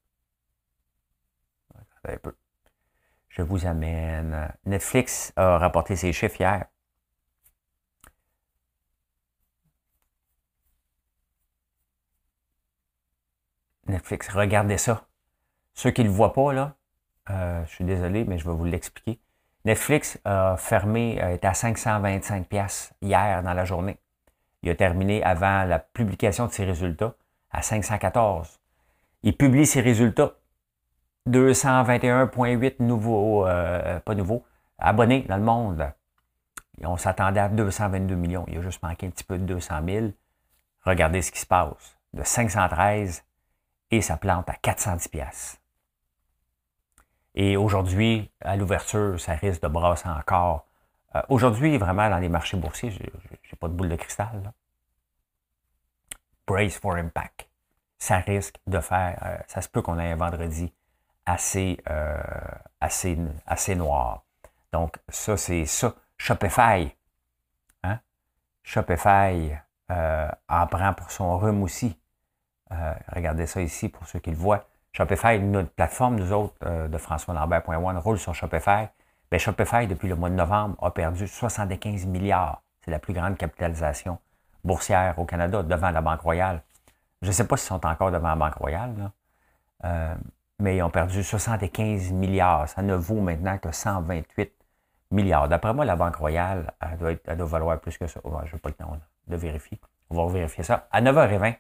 Je 3.28 3.42
vous 3.42 3.66
amène. 3.66 4.52
Netflix 4.64 5.32
a 5.36 5.58
rapporté 5.58 5.96
ses 5.96 6.12
chiffres 6.12 6.40
hier. 6.40 6.66
Netflix. 13.86 14.28
Regardez 14.28 14.78
ça. 14.78 15.06
Ceux 15.74 15.90
qui 15.90 16.02
ne 16.02 16.08
le 16.08 16.12
voient 16.12 16.32
pas, 16.32 16.52
là, 16.52 16.76
euh, 17.30 17.64
je 17.66 17.70
suis 17.70 17.84
désolé, 17.84 18.24
mais 18.24 18.38
je 18.38 18.48
vais 18.48 18.54
vous 18.54 18.64
l'expliquer. 18.64 19.20
Netflix 19.64 20.18
a 20.24 20.56
fermé, 20.56 21.16
est 21.16 21.44
à 21.44 21.54
525 21.54 22.48
pièces 22.48 22.92
hier 23.02 23.42
dans 23.42 23.52
la 23.54 23.64
journée. 23.64 23.98
Il 24.62 24.70
a 24.70 24.74
terminé 24.74 25.22
avant 25.22 25.64
la 25.64 25.78
publication 25.78 26.46
de 26.46 26.52
ses 26.52 26.64
résultats 26.64 27.14
à 27.50 27.62
514. 27.62 28.60
Il 29.26 29.36
publie 29.36 29.66
ses 29.66 29.80
résultats. 29.80 30.34
221,8 31.28 32.76
nouveaux, 32.78 33.44
euh, 33.44 33.98
pas 33.98 34.14
nouveaux, 34.14 34.44
abonnés 34.78 35.22
dans 35.22 35.36
le 35.36 35.42
monde. 35.42 35.92
on 36.84 36.96
s'attendait 36.96 37.40
à 37.40 37.48
222 37.48 38.14
millions. 38.14 38.44
Il 38.46 38.58
a 38.58 38.62
juste 38.62 38.80
manqué 38.84 39.08
un 39.08 39.10
petit 39.10 39.24
peu 39.24 39.36
de 39.36 39.44
200 39.44 39.80
000. 39.84 40.06
Regardez 40.84 41.22
ce 41.22 41.32
qui 41.32 41.40
se 41.40 41.46
passe. 41.46 41.98
De 42.14 42.22
513 42.22 43.24
et 43.90 44.00
ça 44.00 44.16
plante 44.16 44.48
à 44.48 44.54
410 44.54 45.08
pièces. 45.08 45.60
Et 47.34 47.56
aujourd'hui, 47.56 48.30
à 48.40 48.54
l'ouverture, 48.54 49.18
ça 49.18 49.32
risque 49.32 49.60
de 49.60 49.66
brasser 49.66 50.08
encore. 50.08 50.68
Euh, 51.16 51.22
aujourd'hui, 51.30 51.78
vraiment, 51.78 52.08
dans 52.08 52.18
les 52.18 52.28
marchés 52.28 52.56
boursiers, 52.56 52.92
je 52.92 53.02
n'ai 53.02 53.58
pas 53.58 53.66
de 53.66 53.72
boule 53.72 53.88
de 53.88 53.96
cristal. 53.96 54.52
Brace 56.46 56.78
for 56.78 56.94
impact. 56.94 57.48
Ça 57.98 58.18
risque 58.18 58.56
de 58.66 58.80
faire, 58.80 59.18
euh, 59.24 59.36
ça 59.46 59.62
se 59.62 59.68
peut 59.68 59.82
qu'on 59.82 59.98
ait 59.98 60.12
un 60.12 60.16
vendredi 60.16 60.72
assez, 61.24 61.78
euh, 61.90 62.16
assez, 62.80 63.74
noir. 63.74 64.24
Donc, 64.72 64.96
ça, 65.08 65.36
c'est 65.36 65.64
ça. 65.66 65.94
Shopify. 66.18 66.94
Hein? 67.82 67.98
Shopify 68.62 69.56
en 69.88 70.66
prend 70.66 70.94
pour 70.94 71.10
son 71.10 71.38
rhume 71.38 71.62
aussi. 71.62 71.96
Euh, 72.72 72.94
regardez 73.14 73.46
ça 73.46 73.60
ici 73.60 73.88
pour 73.88 74.06
ceux 74.06 74.18
qui 74.18 74.30
le 74.30 74.36
voient. 74.36 74.66
Shopify, 74.92 75.38
notre 75.38 75.70
plateforme, 75.70 76.16
nous 76.16 76.32
autres, 76.32 76.54
euh, 76.64 76.88
de 76.88 76.98
françois-lambert.one, 76.98 77.98
roule 77.98 78.18
sur 78.18 78.34
Shopify. 78.34 78.88
Bien, 79.30 79.38
Shopify, 79.38 79.86
depuis 79.86 80.08
le 80.08 80.16
mois 80.16 80.30
de 80.30 80.34
novembre, 80.34 80.76
a 80.82 80.90
perdu 80.90 81.28
75 81.28 82.06
milliards. 82.06 82.62
C'est 82.84 82.90
la 82.90 82.98
plus 82.98 83.12
grande 83.12 83.36
capitalisation 83.36 84.18
boursière 84.64 85.18
au 85.18 85.24
Canada, 85.24 85.62
devant 85.62 85.90
la 85.90 86.00
Banque 86.00 86.20
Royale. 86.20 86.62
Je 87.22 87.28
ne 87.28 87.32
sais 87.32 87.46
pas 87.46 87.56
s'ils 87.56 87.68
sont 87.68 87.86
encore 87.86 88.10
devant 88.10 88.28
la 88.28 88.36
Banque 88.36 88.54
Royale, 88.54 89.10
euh, 89.84 90.14
mais 90.58 90.76
ils 90.76 90.82
ont 90.82 90.90
perdu 90.90 91.22
75 91.22 92.12
milliards. 92.12 92.68
Ça 92.68 92.82
ne 92.82 92.94
vaut 92.94 93.20
maintenant 93.20 93.58
que 93.58 93.72
128 93.72 94.52
milliards. 95.10 95.48
D'après 95.48 95.72
moi, 95.74 95.84
la 95.84 95.96
Banque 95.96 96.16
Royale, 96.16 96.72
elle 96.80 97.36
doit, 97.36 97.46
valoir 97.46 97.80
plus 97.80 97.96
que 97.98 98.06
ça. 98.06 98.20
je 98.44 98.52
n'ai 98.52 98.60
pas 98.60 98.68
le 98.68 98.74
temps 98.74 98.98
de 99.26 99.36
vérifier. 99.36 99.80
On 100.10 100.26
va 100.26 100.32
vérifier 100.32 100.62
ça. 100.62 100.88
À 100.90 101.00
9h20, 101.00 101.56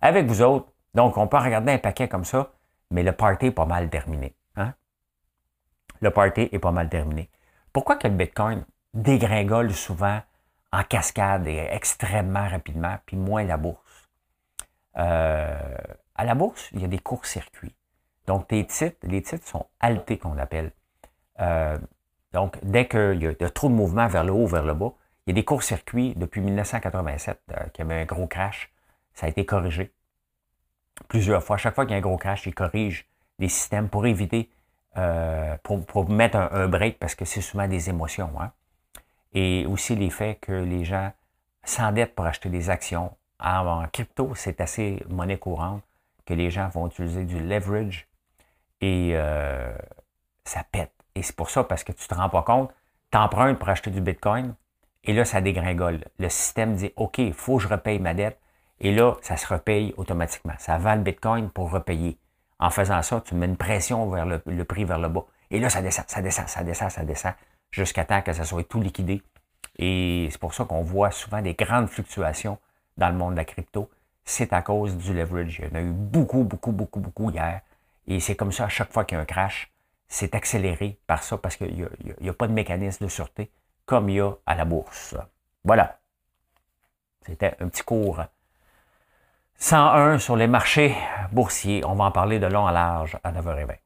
avec 0.00 0.26
vous 0.26 0.42
autres. 0.42 0.72
Donc, 0.94 1.16
on 1.16 1.26
peut 1.26 1.36
regarder 1.36 1.72
un 1.72 1.78
paquet 1.78 2.08
comme 2.08 2.24
ça, 2.24 2.50
mais 2.90 3.02
le 3.02 3.12
party 3.12 3.46
est 3.46 3.50
pas 3.50 3.66
mal 3.66 3.90
terminé. 3.90 4.34
Hein? 4.56 4.72
Le 6.00 6.10
party 6.10 6.48
est 6.52 6.58
pas 6.58 6.72
mal 6.72 6.88
terminé. 6.88 7.30
Pourquoi 7.72 7.96
que 7.96 8.08
le 8.08 8.14
Bitcoin 8.14 8.64
dégringole 8.94 9.72
souvent 9.72 10.20
en 10.72 10.82
cascade 10.84 11.46
et 11.46 11.68
extrêmement 11.70 12.48
rapidement, 12.48 12.96
puis 13.04 13.16
moins 13.16 13.44
la 13.44 13.56
bourse? 13.56 13.85
Euh, 14.98 15.76
à 16.14 16.24
la 16.24 16.34
bourse, 16.34 16.70
il 16.72 16.80
y 16.80 16.84
a 16.84 16.88
des 16.88 16.98
courts-circuits. 16.98 17.74
Donc, 18.26 18.48
tes 18.48 18.64
titres, 18.66 18.96
les 19.02 19.22
titres 19.22 19.46
sont 19.46 19.66
altés 19.80 20.18
qu'on 20.18 20.38
appelle. 20.38 20.72
Euh, 21.40 21.78
donc, 22.32 22.58
dès 22.62 22.88
qu'il 22.88 23.22
y, 23.22 23.44
a 23.44 23.50
trop 23.50 23.68
de 23.68 23.74
mouvements 23.74 24.08
vers 24.08 24.24
le 24.24 24.32
haut, 24.32 24.46
vers 24.46 24.64
le 24.64 24.74
bas, 24.74 24.92
il 25.26 25.30
y 25.30 25.32
a 25.32 25.34
des 25.34 25.44
courts-circuits 25.44 26.14
depuis 26.16 26.40
1987 26.40 27.40
euh, 27.50 27.64
qui 27.72 27.82
avait 27.82 27.94
un 27.94 28.04
gros 28.04 28.26
crash. 28.26 28.72
Ça 29.14 29.26
a 29.26 29.28
été 29.28 29.44
corrigé 29.44 29.92
plusieurs 31.08 31.42
fois. 31.42 31.56
Chaque 31.56 31.74
fois 31.74 31.84
qu'il 31.84 31.92
y 31.92 31.94
a 31.94 31.98
un 31.98 32.02
gros 32.02 32.16
crash, 32.16 32.46
ils 32.46 32.54
corrigent 32.54 33.06
les 33.38 33.48
systèmes 33.48 33.88
pour 33.88 34.06
éviter, 34.06 34.50
euh, 34.96 35.56
pour, 35.62 36.08
mettre 36.08 36.36
un, 36.36 36.68
break 36.68 36.98
parce 36.98 37.14
que 37.14 37.24
c'est 37.24 37.40
souvent 37.40 37.68
des 37.68 37.90
émotions. 37.90 38.30
Hein. 38.40 38.52
Et 39.32 39.66
aussi 39.66 39.94
l'effet 39.94 40.38
que 40.40 40.52
les 40.52 40.84
gens 40.84 41.12
s'endettent 41.64 42.14
pour 42.14 42.26
acheter 42.26 42.48
des 42.48 42.70
actions. 42.70 43.14
En, 43.38 43.86
crypto, 43.92 44.34
c'est 44.34 44.60
assez 44.60 45.02
monnaie 45.08 45.38
courante 45.38 45.82
que 46.24 46.34
les 46.34 46.50
gens 46.50 46.68
vont 46.68 46.86
utiliser 46.86 47.24
du 47.24 47.38
leverage 47.38 48.08
et 48.80 49.12
euh, 49.14 49.76
ça 50.44 50.64
pète. 50.70 50.92
Et 51.14 51.22
c'est 51.22 51.36
pour 51.36 51.50
ça, 51.50 51.64
parce 51.64 51.84
que 51.84 51.92
tu 51.92 52.04
ne 52.04 52.08
te 52.08 52.14
rends 52.14 52.28
pas 52.28 52.42
compte, 52.42 52.70
tu 53.10 53.18
empruntes 53.18 53.58
pour 53.58 53.68
acheter 53.68 53.90
du 53.90 54.00
Bitcoin 54.00 54.54
et 55.04 55.12
là, 55.12 55.24
ça 55.24 55.40
dégringole. 55.40 56.04
Le 56.18 56.28
système 56.28 56.74
dit, 56.74 56.92
OK, 56.96 57.18
il 57.18 57.32
faut 57.32 57.56
que 57.58 57.62
je 57.62 57.68
repaye 57.68 57.98
ma 57.98 58.14
dette 58.14 58.40
et 58.80 58.92
là, 58.92 59.14
ça 59.22 59.36
se 59.36 59.46
repaye 59.46 59.94
automatiquement. 59.96 60.54
Ça 60.58 60.78
vend 60.78 60.94
le 60.96 61.02
Bitcoin 61.02 61.50
pour 61.50 61.70
repayer. 61.70 62.18
En 62.58 62.70
faisant 62.70 63.02
ça, 63.02 63.20
tu 63.20 63.34
mets 63.34 63.46
une 63.46 63.56
pression 63.56 64.08
vers 64.10 64.26
le, 64.26 64.64
prix 64.64 64.84
vers 64.84 64.98
le 64.98 65.08
bas. 65.08 65.24
Et 65.50 65.60
là, 65.60 65.70
ça 65.70 65.82
descend, 65.82 66.04
ça 66.08 66.22
descend, 66.22 66.48
ça 66.48 66.64
descend, 66.64 66.90
ça 66.90 67.04
descend, 67.04 67.32
jusqu'à 67.70 68.04
temps 68.04 68.22
que 68.22 68.32
ça 68.32 68.44
soit 68.44 68.64
tout 68.64 68.80
liquidé. 68.80 69.22
Et 69.78 70.28
c'est 70.30 70.40
pour 70.40 70.54
ça 70.54 70.64
qu'on 70.64 70.82
voit 70.82 71.10
souvent 71.10 71.42
des 71.42 71.54
grandes 71.54 71.88
fluctuations 71.88 72.58
dans 72.96 73.08
le 73.08 73.14
monde 73.14 73.32
de 73.32 73.36
la 73.36 73.44
crypto. 73.44 73.90
C'est 74.24 74.52
à 74.52 74.62
cause 74.62 74.96
du 74.96 75.14
leverage. 75.14 75.60
Il 75.60 75.68
y 75.68 75.72
en 75.72 75.74
a 75.76 75.82
eu 75.82 75.92
beaucoup, 75.92 76.42
beaucoup, 76.42 76.72
beaucoup, 76.72 77.00
beaucoup 77.00 77.30
hier. 77.30 77.60
Et 78.06 78.20
c'est 78.20 78.36
comme 78.36 78.52
ça 78.52 78.64
à 78.64 78.68
chaque 78.68 78.92
fois 78.92 79.04
qu'il 79.04 79.16
y 79.16 79.18
a 79.18 79.22
un 79.22 79.26
crash, 79.26 79.72
c'est 80.08 80.34
accéléré 80.34 80.98
par 81.06 81.22
ça 81.22 81.38
parce 81.38 81.56
qu'il 81.56 81.88
n'y 82.20 82.28
a, 82.28 82.32
pas 82.32 82.46
de 82.46 82.52
mécanisme 82.52 83.04
de 83.04 83.10
sûreté 83.10 83.50
comme 83.84 84.08
il 84.08 84.16
y 84.16 84.20
a 84.20 84.32
à 84.46 84.54
la 84.54 84.64
bourse. 84.64 85.16
Voilà. 85.64 85.98
C'était 87.24 87.56
un 87.60 87.68
petit 87.68 87.82
cours 87.82 88.22
101 89.58 90.18
sur 90.18 90.36
les 90.36 90.46
marchés 90.46 90.94
boursiers. 91.32 91.84
On 91.84 91.94
va 91.94 92.04
en 92.04 92.12
parler 92.12 92.38
de 92.38 92.46
long 92.46 92.66
à 92.66 92.72
large 92.72 93.18
à 93.24 93.32
9h20. 93.32 93.78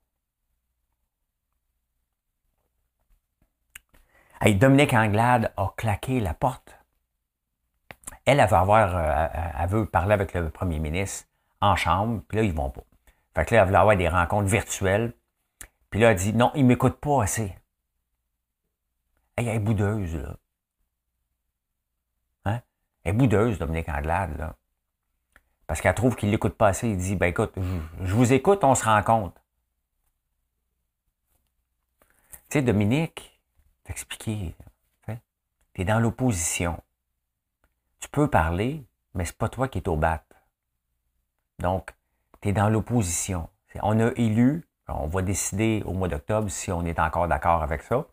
Hey, 4.43 4.55
Dominique 4.55 4.95
Anglade 4.95 5.53
a 5.57 5.73
claqué 5.77 6.19
la 6.19 6.35
porte. 6.35 6.80
Elle, 8.25 8.41
elle 8.41 8.49
euh, 8.53 9.29
elle 9.59 9.69
veut 9.69 9.87
parler 9.87 10.15
avec 10.15 10.35
le 10.35 10.51
premier 10.51 10.79
ministre 10.79 11.29
en 11.61 11.77
chambre, 11.77 12.23
puis 12.29 12.39
là, 12.39 12.45
ils 12.45 12.53
vont 12.53 12.71
pas. 12.71 12.83
Fait 13.35 13.45
que 13.45 13.55
là, 13.55 13.63
elle 13.63 13.69
veut 13.69 13.75
avoir 13.77 13.97
des 13.97 14.09
rencontres 14.09 14.49
virtuelles. 14.49 15.13
Puis 15.91 16.01
là, 16.01 16.13
elle 16.13 16.17
dit, 16.17 16.33
non, 16.33 16.53
il 16.55 16.65
m'écoute 16.65 16.97
pas 17.01 17.23
assez. 17.23 17.55
elle 19.37 19.49
est 19.49 19.59
boudeuse, 19.59 20.17
là. 20.17 20.37
Hein? 22.45 22.61
Elle 23.05 23.11
est 23.11 23.19
boudeuse, 23.19 23.59
Dominique 23.59 23.89
Anglade, 23.89 24.39
là 24.39 24.55
parce 25.71 25.81
qu'elle 25.81 25.95
trouve 25.95 26.17
qu'il 26.17 26.33
l'écoute 26.33 26.55
pas 26.55 26.67
assez. 26.67 26.89
Il 26.89 26.97
dit, 26.97 27.15
ben 27.15 27.27
écoute, 27.27 27.53
je, 28.03 28.13
vous 28.13 28.33
écoute, 28.33 28.65
on 28.65 28.75
se 28.75 28.85
rend 28.85 29.01
compte. 29.05 29.41
Tu 32.33 32.59
sais, 32.59 32.63
Dominique, 32.63 33.41
t'expliquer, 33.85 34.57
tu 35.07 35.81
es 35.81 35.85
dans 35.85 36.01
l'opposition. 36.01 36.83
Tu 38.01 38.09
peux 38.09 38.29
parler, 38.29 38.85
mais 39.15 39.25
c'est 39.25 39.37
pas 39.37 39.49
toi 39.49 39.69
qui 39.69 39.79
es 39.79 39.89
au 39.89 39.97
bat. 39.97 40.25
Donc, 41.59 41.95
tu 42.41 42.49
es 42.49 42.53
dans 42.53 42.69
l'opposition. 42.69 43.49
On 43.83 44.01
a 44.01 44.11
élu, 44.17 44.67
on 44.89 45.07
va 45.07 45.23
décider 45.23 45.83
au 45.85 45.93
mois 45.93 46.09
d'octobre 46.09 46.51
si 46.51 46.73
on 46.73 46.85
est 46.85 46.99
encore 46.99 47.29
d'accord 47.29 47.63
avec 47.63 47.83
ça. 47.83 48.07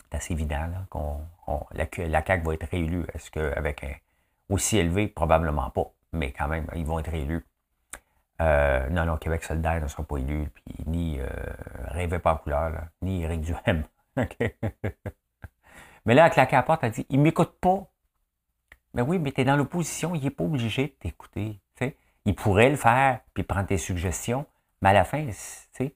C'est 0.00 0.16
assez 0.16 0.32
évident 0.32 0.68
qu'on 0.90 1.26
la, 1.72 1.86
CAQ 2.24 2.44
va 2.44 2.54
être 2.54 2.68
réélue. 2.70 3.04
Est-ce 3.14 3.30
qu'avec 3.30 3.84
un 3.84 3.94
aussi 4.48 4.78
élevé? 4.78 5.08
Probablement 5.08 5.70
pas. 5.70 5.92
Mais 6.12 6.32
quand 6.32 6.48
même, 6.48 6.66
ils 6.74 6.84
vont 6.84 6.98
être 6.98 7.10
réélus. 7.10 7.46
Euh, 8.40 8.88
non, 8.88 9.04
non, 9.04 9.18
Québec 9.18 9.44
solidaire 9.44 9.80
ne 9.80 9.86
sera 9.86 10.02
pas 10.02 10.16
élu, 10.16 10.50
ni 10.86 11.20
euh, 11.20 11.28
Rêvez 11.88 12.18
pas 12.18 12.34
en 12.34 12.36
couleur, 12.38 12.72
ni 13.00 13.22
Éric 13.22 13.42
Duhem. 13.42 13.84
mais 16.04 16.14
là, 16.14 16.24
avec 16.24 16.36
la 16.36 16.46
capote, 16.46 16.80
elle 16.82 16.92
dit, 16.92 17.06
il 17.08 17.20
m'écoute 17.20 17.56
pas. 17.60 17.86
Mais 18.94 19.02
oui, 19.02 19.18
mais 19.18 19.32
tu 19.32 19.40
es 19.40 19.44
dans 19.44 19.56
l'opposition, 19.56 20.14
il 20.14 20.22
n'est 20.22 20.30
pas 20.30 20.44
obligé 20.44 20.88
de 20.88 20.92
t'écouter. 20.92 21.60
Il 22.24 22.36
pourrait 22.36 22.70
le 22.70 22.76
faire, 22.76 23.18
puis 23.34 23.42
prendre 23.42 23.66
tes 23.66 23.78
suggestions, 23.78 24.46
mais 24.80 24.90
à 24.90 24.92
la 24.92 25.04
fin, 25.04 25.26
tu 25.26 25.32
sais, 25.32 25.94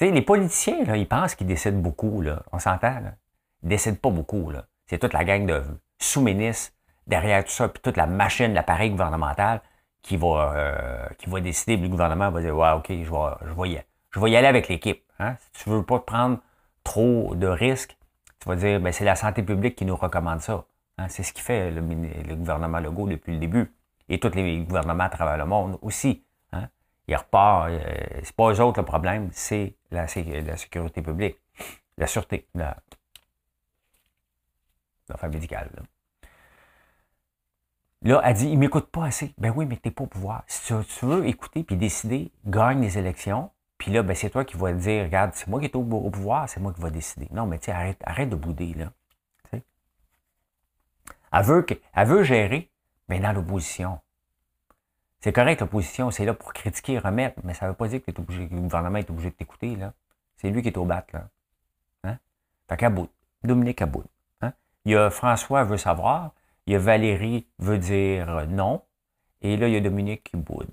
les 0.00 0.22
politiciens, 0.22 0.84
là, 0.84 0.96
ils 0.96 1.08
pensent 1.08 1.34
qu'ils 1.34 1.48
décident 1.48 1.78
beaucoup, 1.78 2.20
là. 2.20 2.42
on 2.52 2.60
s'entend. 2.60 3.00
Là. 3.00 3.14
Ils 3.64 3.68
décident 3.68 3.96
pas 4.00 4.10
beaucoup. 4.10 4.50
Là. 4.50 4.66
C'est 4.86 4.98
toute 4.98 5.12
la 5.12 5.24
gang 5.24 5.46
de 5.46 5.64
sous-ministres 5.98 6.74
derrière 7.08 7.44
tout 7.44 7.50
ça, 7.50 7.68
puis 7.68 7.82
toute 7.82 7.96
la 7.96 8.06
machine, 8.06 8.54
l'appareil 8.54 8.90
gouvernemental 8.90 9.60
qui 10.02 10.16
va, 10.16 10.52
euh, 10.54 11.08
qui 11.18 11.28
va 11.28 11.40
décider, 11.40 11.76
le 11.76 11.88
gouvernement 11.88 12.30
va 12.30 12.40
dire 12.40 12.56
Ouais, 12.56 12.70
OK, 12.70 12.86
je 12.88 12.94
vais, 13.10 13.46
je 13.46 13.60
vais, 13.60 13.68
y, 13.70 13.82
je 14.10 14.20
vais 14.20 14.30
y 14.30 14.36
aller 14.36 14.46
avec 14.46 14.68
l'équipe. 14.68 15.02
Hein? 15.18 15.34
Si 15.40 15.64
tu 15.64 15.70
veux 15.70 15.82
pas 15.82 15.98
prendre 15.98 16.38
trop 16.84 17.34
de 17.34 17.48
risques, 17.48 17.97
tu 18.40 18.48
vas 18.48 18.56
dire 18.56 18.80
ben, 18.80 18.92
c'est 18.92 19.04
la 19.04 19.16
santé 19.16 19.42
publique 19.42 19.76
qui 19.76 19.84
nous 19.84 19.96
recommande 19.96 20.40
ça. 20.40 20.64
Hein? 20.98 21.08
C'est 21.08 21.22
ce 21.22 21.32
qui 21.32 21.42
fait 21.42 21.70
le, 21.70 21.80
gouvernement 22.34 22.80
Legault 22.80 23.08
depuis 23.08 23.32
le 23.32 23.38
début. 23.38 23.72
Et 24.08 24.18
tous 24.18 24.34
les 24.34 24.60
gouvernements 24.60 25.04
à 25.04 25.10
travers 25.10 25.36
le 25.36 25.44
monde 25.44 25.78
aussi. 25.82 26.24
Hein? 26.52 26.68
Il 27.06 27.16
repart, 27.16 27.68
euh, 27.68 27.80
c'est 28.22 28.34
pas 28.34 28.52
eux 28.52 28.60
autres 28.60 28.80
le 28.80 28.86
problème, 28.86 29.28
c'est 29.32 29.74
la, 29.90 30.06
sécurité 30.08 31.02
publique, 31.02 31.36
la 31.98 32.06
sûreté, 32.06 32.46
la, 32.54 32.76
l'affaire 35.08 35.30
médicale. 35.30 35.70
Là. 35.76 35.82
Là, 38.02 38.20
elle 38.24 38.34
dit, 38.34 38.48
il 38.48 38.58
m'écoute 38.58 38.86
pas 38.86 39.06
assez. 39.06 39.34
Ben 39.38 39.52
oui, 39.54 39.66
mais 39.66 39.76
t'es 39.76 39.90
pas 39.90 40.04
au 40.04 40.06
pouvoir. 40.06 40.44
Si 40.46 40.72
tu, 40.72 41.06
veux 41.06 41.26
écouter 41.26 41.64
puis 41.64 41.76
décider, 41.76 42.30
gagne 42.46 42.80
les 42.80 42.96
élections. 42.96 43.50
Puis 43.78 43.92
là, 43.92 44.02
ben 44.02 44.14
c'est 44.14 44.30
toi 44.30 44.44
qui 44.44 44.56
vas 44.56 44.72
dire, 44.72 45.04
regarde, 45.04 45.30
c'est 45.34 45.46
moi 45.46 45.60
qui 45.60 45.66
est 45.66 45.76
au, 45.76 45.82
pouvoir, 45.82 46.48
c'est 46.48 46.60
moi 46.60 46.72
qui 46.74 46.82
vais 46.82 46.90
décider. 46.90 47.28
Non, 47.30 47.46
mais 47.46 47.58
tu 47.58 47.70
arrête, 47.70 47.98
arrête 48.04 48.28
de 48.28 48.36
bouder, 48.36 48.74
là. 48.74 48.92
Elle 51.30 51.44
veut, 51.44 51.62
que, 51.62 51.74
elle 51.94 52.08
veut 52.08 52.22
gérer, 52.22 52.70
mais 53.08 53.20
dans 53.20 53.32
l'opposition. 53.32 54.00
C'est 55.20 55.32
correct, 55.32 55.60
l'opposition, 55.60 56.10
c'est 56.10 56.24
là 56.24 56.32
pour 56.32 56.54
critiquer 56.54 56.94
et 56.94 56.98
remettre, 56.98 57.38
mais 57.44 57.52
ça 57.52 57.66
ne 57.66 57.70
veut 57.70 57.76
pas 57.76 57.86
dire 57.86 58.02
que, 58.02 58.10
obligé, 58.18 58.48
le 58.48 58.60
gouvernement 58.60 58.96
est 58.96 59.10
obligé 59.10 59.28
de 59.30 59.34
t'écouter, 59.34 59.76
là. 59.76 59.92
C'est 60.36 60.48
lui 60.48 60.62
qui 60.62 60.68
est 60.68 60.78
au 60.78 60.86
bat, 60.86 61.04
là. 61.12 61.28
Hein? 62.04 62.18
Fait. 62.68 62.92
Dominique 63.44 63.82
à 63.82 63.86
bout. 63.86 64.04
Hein? 64.40 64.54
Il 64.84 64.92
y 64.92 64.96
a 64.96 65.10
François 65.10 65.64
veut 65.64 65.76
savoir, 65.76 66.32
il 66.66 66.72
y 66.72 66.76
a 66.76 66.78
Valérie 66.78 67.46
veut 67.58 67.78
dire 67.78 68.46
non. 68.48 68.82
Et 69.42 69.56
là, 69.56 69.68
il 69.68 69.74
y 69.74 69.76
a 69.76 69.80
Dominique 69.80 70.24
qui 70.24 70.36
boude. 70.36 70.70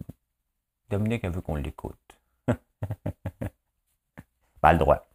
Dominique, 0.89 1.23
elle 1.23 1.31
veut 1.31 1.41
qu'on 1.41 1.55
l'écoute. 1.55 2.04
Pas 4.61 4.73
le 4.73 4.79
droit. 4.79 5.07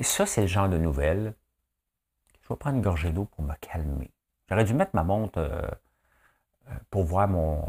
ça, 0.00 0.26
c'est 0.26 0.42
le 0.42 0.46
genre 0.46 0.68
de 0.68 0.78
nouvelles. 0.78 1.34
Je 2.42 2.48
vais 2.48 2.56
prendre 2.56 2.76
une 2.76 2.82
gorgée 2.82 3.12
d'eau 3.12 3.24
pour 3.24 3.44
me 3.44 3.54
calmer. 3.60 4.10
J'aurais 4.48 4.64
dû 4.64 4.74
mettre 4.74 4.94
ma 4.94 5.04
montre 5.04 5.38
euh, 5.38 5.68
euh, 6.68 6.74
pour 6.90 7.04
voir 7.04 7.28
mon, 7.28 7.62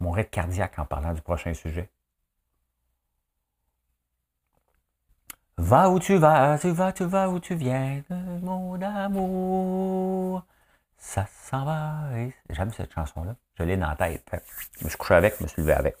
mon 0.00 0.10
rythme 0.10 0.30
cardiaque 0.30 0.78
en 0.78 0.84
parlant 0.84 1.12
du 1.12 1.22
prochain 1.22 1.54
sujet. 1.54 1.90
Va 5.58 5.90
où 5.90 5.98
tu 5.98 6.16
vas, 6.16 6.58
tu 6.58 6.70
vas, 6.70 6.92
tu 6.92 7.04
vas 7.04 7.30
où 7.30 7.40
tu 7.40 7.54
viens, 7.54 8.02
mon 8.10 8.80
amour 8.82 10.44
ça 10.98 11.26
s'en 11.26 11.64
va. 11.64 12.08
J'aime 12.50 12.72
cette 12.72 12.92
chanson-là. 12.92 13.36
Je 13.58 13.64
l'ai 13.64 13.76
dans 13.76 13.88
la 13.88 13.96
tête. 13.96 14.28
Je 14.78 14.84
me 14.84 14.88
suis 14.88 14.98
couché 14.98 15.14
avec, 15.14 15.36
je 15.38 15.44
me 15.44 15.48
suis 15.48 15.62
levé 15.62 15.72
avec. 15.72 15.96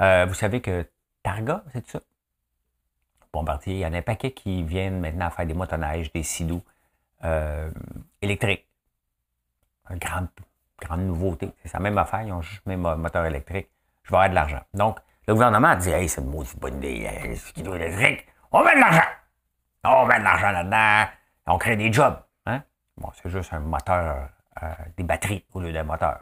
Euh, 0.00 0.26
vous 0.26 0.34
savez 0.34 0.60
que 0.60 0.86
Targa, 1.26 1.64
c'est 1.72 1.84
ça? 1.90 1.98
Bombardier, 3.32 3.74
il 3.74 3.80
y 3.80 3.86
en 3.86 3.92
a 3.92 3.98
un 3.98 4.02
paquet 4.02 4.30
qui 4.30 4.62
viennent 4.62 5.00
maintenant 5.00 5.28
faire 5.28 5.44
des 5.44 5.54
motoneiges, 5.54 6.12
des 6.12 6.22
sidous 6.22 6.62
euh, 7.24 7.68
électriques. 8.22 8.64
Une 9.90 9.98
grande, 9.98 10.28
grande 10.80 11.00
nouveauté. 11.00 11.50
C'est 11.64 11.72
la 11.72 11.80
même 11.80 11.98
affaire, 11.98 12.22
ils 12.22 12.32
ont 12.32 12.42
juste 12.42 12.64
même 12.64 12.80
moteur 12.80 13.26
électrique. 13.26 13.68
Je 14.04 14.10
vais 14.10 14.18
avoir 14.18 14.30
de 14.30 14.36
l'argent. 14.36 14.60
Donc, 14.72 15.00
le 15.26 15.34
gouvernement 15.34 15.66
a 15.66 15.74
dit 15.74 15.90
Hey, 15.90 16.08
c'est 16.08 16.20
une 16.20 16.30
maudite 16.30 16.60
bonne 16.60 16.76
idée, 16.76 17.08
hein, 17.08 17.34
skidoo 17.34 17.74
électrique. 17.74 18.28
On 18.52 18.62
met 18.62 18.76
de 18.76 18.80
l'argent. 18.80 19.08
On 19.82 20.06
met 20.06 20.20
de 20.20 20.24
l'argent 20.24 20.52
là-dedans. 20.52 21.10
On 21.48 21.58
crée 21.58 21.76
des 21.76 21.92
jobs. 21.92 22.22
Bon, 22.98 23.10
c'est 23.20 23.30
juste 23.30 23.52
un 23.52 23.58
moteur, 23.58 24.28
euh, 24.62 24.68
des 24.96 25.02
batteries 25.02 25.44
au 25.54 25.60
lieu 25.60 25.72
d'un 25.72 25.82
moteur. 25.82 26.20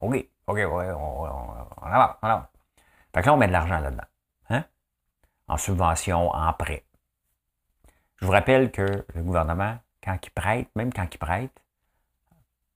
OK, 0.00 0.28
OK, 0.46 0.58
on 0.64 0.78
avance, 0.78 2.16
on 2.22 2.26
avance. 2.28 2.46
Fait 3.14 3.22
que 3.22 3.26
là, 3.26 3.34
on 3.34 3.36
met 3.36 3.46
de 3.46 3.52
l'argent 3.52 3.80
là-dedans. 3.80 4.04
Hein? 4.50 4.64
En 5.48 5.56
subvention, 5.56 6.30
en 6.30 6.52
prêt. 6.52 6.84
Je 8.16 8.26
vous 8.26 8.32
rappelle 8.32 8.70
que 8.70 9.04
le 9.14 9.22
gouvernement, 9.22 9.78
quand 10.02 10.18
il 10.22 10.30
prête, 10.30 10.68
même 10.76 10.92
quand 10.92 11.06
il 11.12 11.18
prête, 11.18 11.62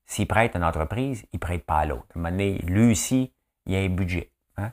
s'il 0.07 0.27
prête 0.27 0.55
à 0.55 0.59
une 0.59 0.65
entreprise, 0.65 1.25
il 1.33 1.37
ne 1.37 1.41
prête 1.41 1.65
pas 1.65 1.79
à 1.79 1.87
l'autre. 1.87 2.07
À 2.15 2.19
un 2.19 2.23
moment 2.23 2.31
donné, 2.31 2.59
lui 2.59 2.93
aussi, 2.93 3.33
il 3.67 3.73
y 3.73 3.77
a 3.77 3.81
un 3.81 3.89
budget. 3.89 4.31
Hein? 4.57 4.73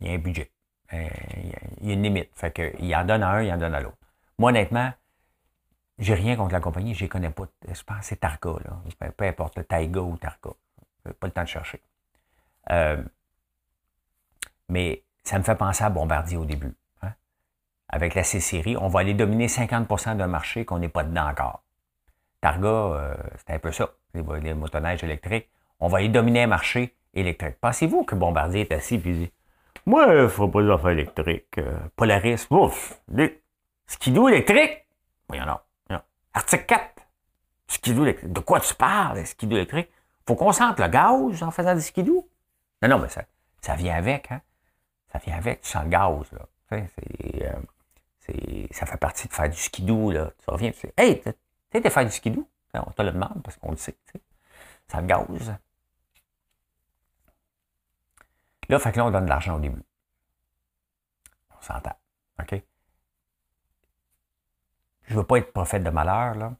Il 0.00 0.06
y 0.06 0.10
a 0.10 0.14
un 0.14 0.18
budget. 0.18 0.50
Euh, 0.92 1.08
il 1.80 1.88
y 1.88 1.90
a 1.90 1.94
une 1.94 2.02
limite. 2.02 2.30
Fait 2.34 2.52
qu'il 2.52 2.94
en 2.94 3.04
donne 3.04 3.22
à 3.22 3.30
un, 3.30 3.42
il 3.42 3.52
en 3.52 3.56
donne 3.56 3.74
à 3.74 3.80
l'autre. 3.80 3.98
Moi, 4.38 4.50
honnêtement, 4.50 4.92
j'ai 5.98 6.14
rien 6.14 6.34
contre 6.34 6.52
la 6.52 6.60
compagnie, 6.60 6.94
je 6.94 7.04
ne 7.04 7.08
connais 7.08 7.30
pas. 7.30 7.44
Je 7.68 7.82
pense 7.82 7.98
que 7.98 8.04
c'est 8.04 8.16
Targa, 8.16 8.54
là. 8.64 9.10
Peu, 9.16 9.26
importe, 9.26 9.58
le 9.58 9.64
Taiga 9.64 10.00
ou 10.00 10.16
Targa. 10.16 10.50
Pas 11.04 11.26
le 11.26 11.30
temps 11.32 11.42
de 11.42 11.48
chercher. 11.48 11.80
Euh, 12.70 13.02
mais 14.70 15.04
ça 15.24 15.38
me 15.38 15.44
fait 15.44 15.54
penser 15.54 15.84
à 15.84 15.90
Bombardier 15.90 16.36
au 16.36 16.44
début. 16.44 16.74
Hein. 17.02 17.12
Avec 17.88 18.14
la 18.14 18.24
C-Série, 18.24 18.76
on 18.76 18.88
va 18.88 19.00
aller 19.00 19.14
dominer 19.14 19.48
50% 19.48 20.16
d'un 20.16 20.26
marché 20.26 20.64
qu'on 20.64 20.78
n'est 20.78 20.88
pas 20.88 21.04
dedans 21.04 21.28
encore. 21.28 21.62
Targa, 22.40 22.68
euh, 22.68 23.14
c'est 23.36 23.54
un 23.54 23.58
peu 23.58 23.72
ça, 23.72 23.90
les, 24.14 24.54
motoneiges 24.54 25.04
électriques. 25.04 25.50
On 25.78 25.88
va 25.88 25.98
aller 25.98 26.08
dominer 26.08 26.44
un 26.44 26.46
marché 26.46 26.96
électrique. 27.12 27.56
Pensez-vous 27.60 28.04
que 28.04 28.14
Bombardier 28.14 28.62
est 28.62 28.72
assis 28.72 28.94
et 28.94 28.98
dit 28.98 29.32
Moi, 29.84 30.06
il 30.08 30.22
ne 30.22 30.28
faut 30.28 30.48
pas 30.48 30.62
des 30.62 30.70
affaires 30.70 30.90
électriques. 30.90 31.58
Euh, 31.58 31.78
Polaris, 31.96 32.46
ouf, 32.50 32.98
les 33.12 33.42
skidoo 33.86 34.28
électriques? 34.28 34.86
Oui, 35.28 35.38
non. 35.40 35.58
Article 36.32 36.64
4. 36.66 36.82
Skidoo 37.66 38.04
électrique. 38.04 38.32
De 38.32 38.40
quoi 38.40 38.60
tu 38.60 38.74
parles, 38.74 39.26
skidoo 39.26 39.56
électrique? 39.56 39.90
Faut 40.26 40.36
qu'on 40.36 40.52
sente 40.52 40.78
le 40.78 40.86
gaz 40.86 41.42
en 41.42 41.50
faisant 41.50 41.74
des 41.74 41.80
skidoo? 41.80 42.28
Non, 42.82 42.88
non, 42.88 42.98
mais 43.00 43.08
ça, 43.08 43.24
ça 43.60 43.74
vient 43.74 43.96
avec, 43.96 44.30
hein. 44.30 44.40
Ça 45.12 45.18
vient 45.18 45.36
avec, 45.36 45.62
tu 45.62 45.68
sens 45.68 45.84
le 45.84 45.90
gaz, 45.90 46.32
là. 46.32 46.46
Euh, 46.72 48.66
ça 48.70 48.86
fait 48.86 48.96
partie 48.96 49.26
de 49.26 49.32
faire 49.32 49.48
du 49.48 49.56
skidoo, 49.56 50.12
là. 50.12 50.30
Tu 50.38 50.50
reviens, 50.50 50.70
tu 50.70 50.80
sais, 50.80 50.94
hey, 50.96 51.20
tu 51.20 51.32
sais, 51.72 51.90
faire 51.90 52.04
du 52.04 52.12
skidoo? 52.12 52.48
On 52.74 52.90
te 52.92 53.02
le 53.02 53.10
demande 53.10 53.42
parce 53.42 53.56
qu'on 53.56 53.72
le 53.72 53.76
sait, 53.76 53.96
tu. 54.12 54.20
Ça 54.86 55.00
le 55.00 55.06
gaz. 55.06 55.54
Là, 58.68 58.78
fait 58.78 58.92
que 58.92 58.98
là, 58.98 59.06
on 59.06 59.10
donne 59.10 59.24
de 59.24 59.30
l'argent 59.30 59.56
au 59.56 59.60
début. 59.60 59.82
On 61.58 61.62
s'entend. 61.62 61.96
OK? 62.40 62.62
je 65.10 65.16
veux 65.16 65.24
pas 65.24 65.38
être 65.38 65.52
prophète 65.52 65.82
de 65.82 65.90
malheur, 65.90 66.36
là, 66.36 66.54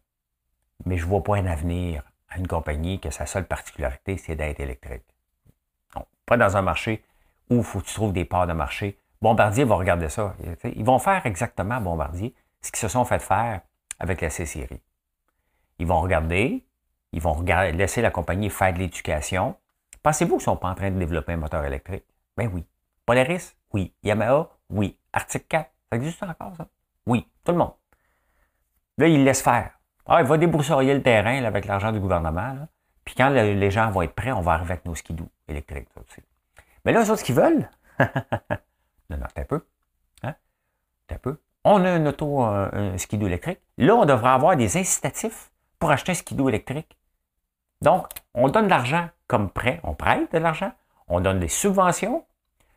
mais 0.85 0.99
je 0.99 1.07
vois 1.07 1.23
pas 1.23 1.37
un 1.37 1.47
avenir 1.47 2.03
à 2.29 2.39
une 2.39 2.49
compagnie 2.49 2.99
que 2.99 3.11
sa 3.11 3.25
seule 3.25 3.47
particularité, 3.47 4.17
c'est 4.17 4.35
d'être 4.35 4.59
électrique. 4.59 5.05
Non, 5.95 6.05
pas 6.27 6.37
dans 6.37 6.57
un 6.57 6.63
marché 6.63 7.05
où 7.51 7.57
il 7.57 7.65
faut 7.65 7.81
que 7.81 7.85
tu 7.85 7.95
trouves 7.95 8.13
des 8.13 8.25
parts 8.25 8.47
de 8.47 8.53
marché. 8.53 8.99
Bombardier 9.21 9.65
va 9.65 9.75
regarder 9.75 10.09
ça. 10.09 10.35
Ils 10.65 10.85
vont 10.85 10.99
faire 10.99 11.27
exactement, 11.27 11.81
Bombardier, 11.81 12.35
ce 12.63 12.71
qu'ils 12.71 12.79
se 12.79 12.89
sont 12.89 13.05
fait 13.05 13.19
faire 13.19 13.61
avec 13.99 14.21
la 14.21 14.31
C-Série. 14.31 14.81
Ils 15.79 15.87
vont 15.87 16.01
regarder, 16.01 16.65
ils 17.13 17.21
vont 17.21 17.43
laisser 17.43 18.01
la 18.01 18.11
compagnie 18.11 18.49
faire 18.49 18.73
de 18.73 18.79
l'éducation. 18.79 19.57
Pensez-vous 20.03 20.37
qu'ils 20.37 20.43
ne 20.43 20.43
sont 20.45 20.57
pas 20.57 20.69
en 20.71 20.75
train 20.75 20.91
de 20.91 20.99
développer 20.99 21.33
un 21.33 21.37
moteur 21.37 21.65
électrique? 21.65 22.05
Ben 22.37 22.51
oui. 22.53 22.65
Polaris? 23.05 23.55
Oui. 23.73 23.93
Yamaha? 24.03 24.49
Oui. 24.71 24.97
Arctic 25.13 25.49
4? 25.49 25.71
Ça 25.91 25.97
existe 25.97 26.23
encore, 26.23 26.57
ça? 26.57 26.67
Oui. 27.07 27.27
Tout 27.45 27.53
le 27.53 27.59
monde. 27.59 27.75
Là, 28.97 29.09
il 29.09 29.25
laisse 29.25 29.43
faire. 29.43 29.73
Ah, 30.07 30.21
il 30.21 30.27
va 30.27 30.39
débroussailler 30.39 30.95
le 30.95 31.03
terrain 31.03 31.45
avec 31.45 31.67
l'argent 31.67 31.93
du 31.93 32.01
gouvernement. 32.01 32.69
Puis 33.05 33.15
quand 33.15 33.29
les 33.31 33.71
gens 33.71 33.91
vont 33.91 34.03
être 34.03 34.15
prêts, 34.15 34.33
on 34.33 34.41
va 34.41 34.53
arriver 34.53 34.73
avec 34.73 34.85
nos 34.85 34.95
skidoo 34.95 35.29
électriques. 35.49 35.89
aussi. 35.97 36.23
Mais 36.85 36.93
là, 36.93 37.03
eux 37.03 37.11
autres, 37.11 37.23
qu'ils 37.23 37.35
veulent, 37.35 37.69
non, 37.99 39.16
non, 39.16 39.27
t'as 39.35 39.43
un 39.43 39.45
peu. 39.45 39.66
Hein? 40.23 40.35
T'as 41.07 41.16
un 41.16 41.19
peu. 41.19 41.40
On 41.64 41.85
a 41.85 41.97
une 41.97 42.09
auto, 42.09 42.40
un, 42.40 42.97
skidoo 42.97 43.27
électrique. 43.27 43.61
Là, 43.77 43.95
on 43.95 44.07
devrait 44.07 44.31
avoir 44.31 44.57
des 44.57 44.77
incitatifs 44.79 45.51
pour 45.79 45.90
acheter 45.90 46.12
un 46.12 46.14
skidoo 46.14 46.49
électrique. 46.49 46.97
Donc, 47.83 48.07
on 48.35 48.49
donne 48.49 48.64
de 48.64 48.71
l'argent 48.71 49.09
comme 49.27 49.51
prêt, 49.51 49.81
on 49.85 49.95
prête 49.95 50.33
de 50.33 50.38
l'argent, 50.38 50.73
on 51.09 51.21
donne 51.21 51.40
des 51.40 51.49
subventions. 51.49 52.25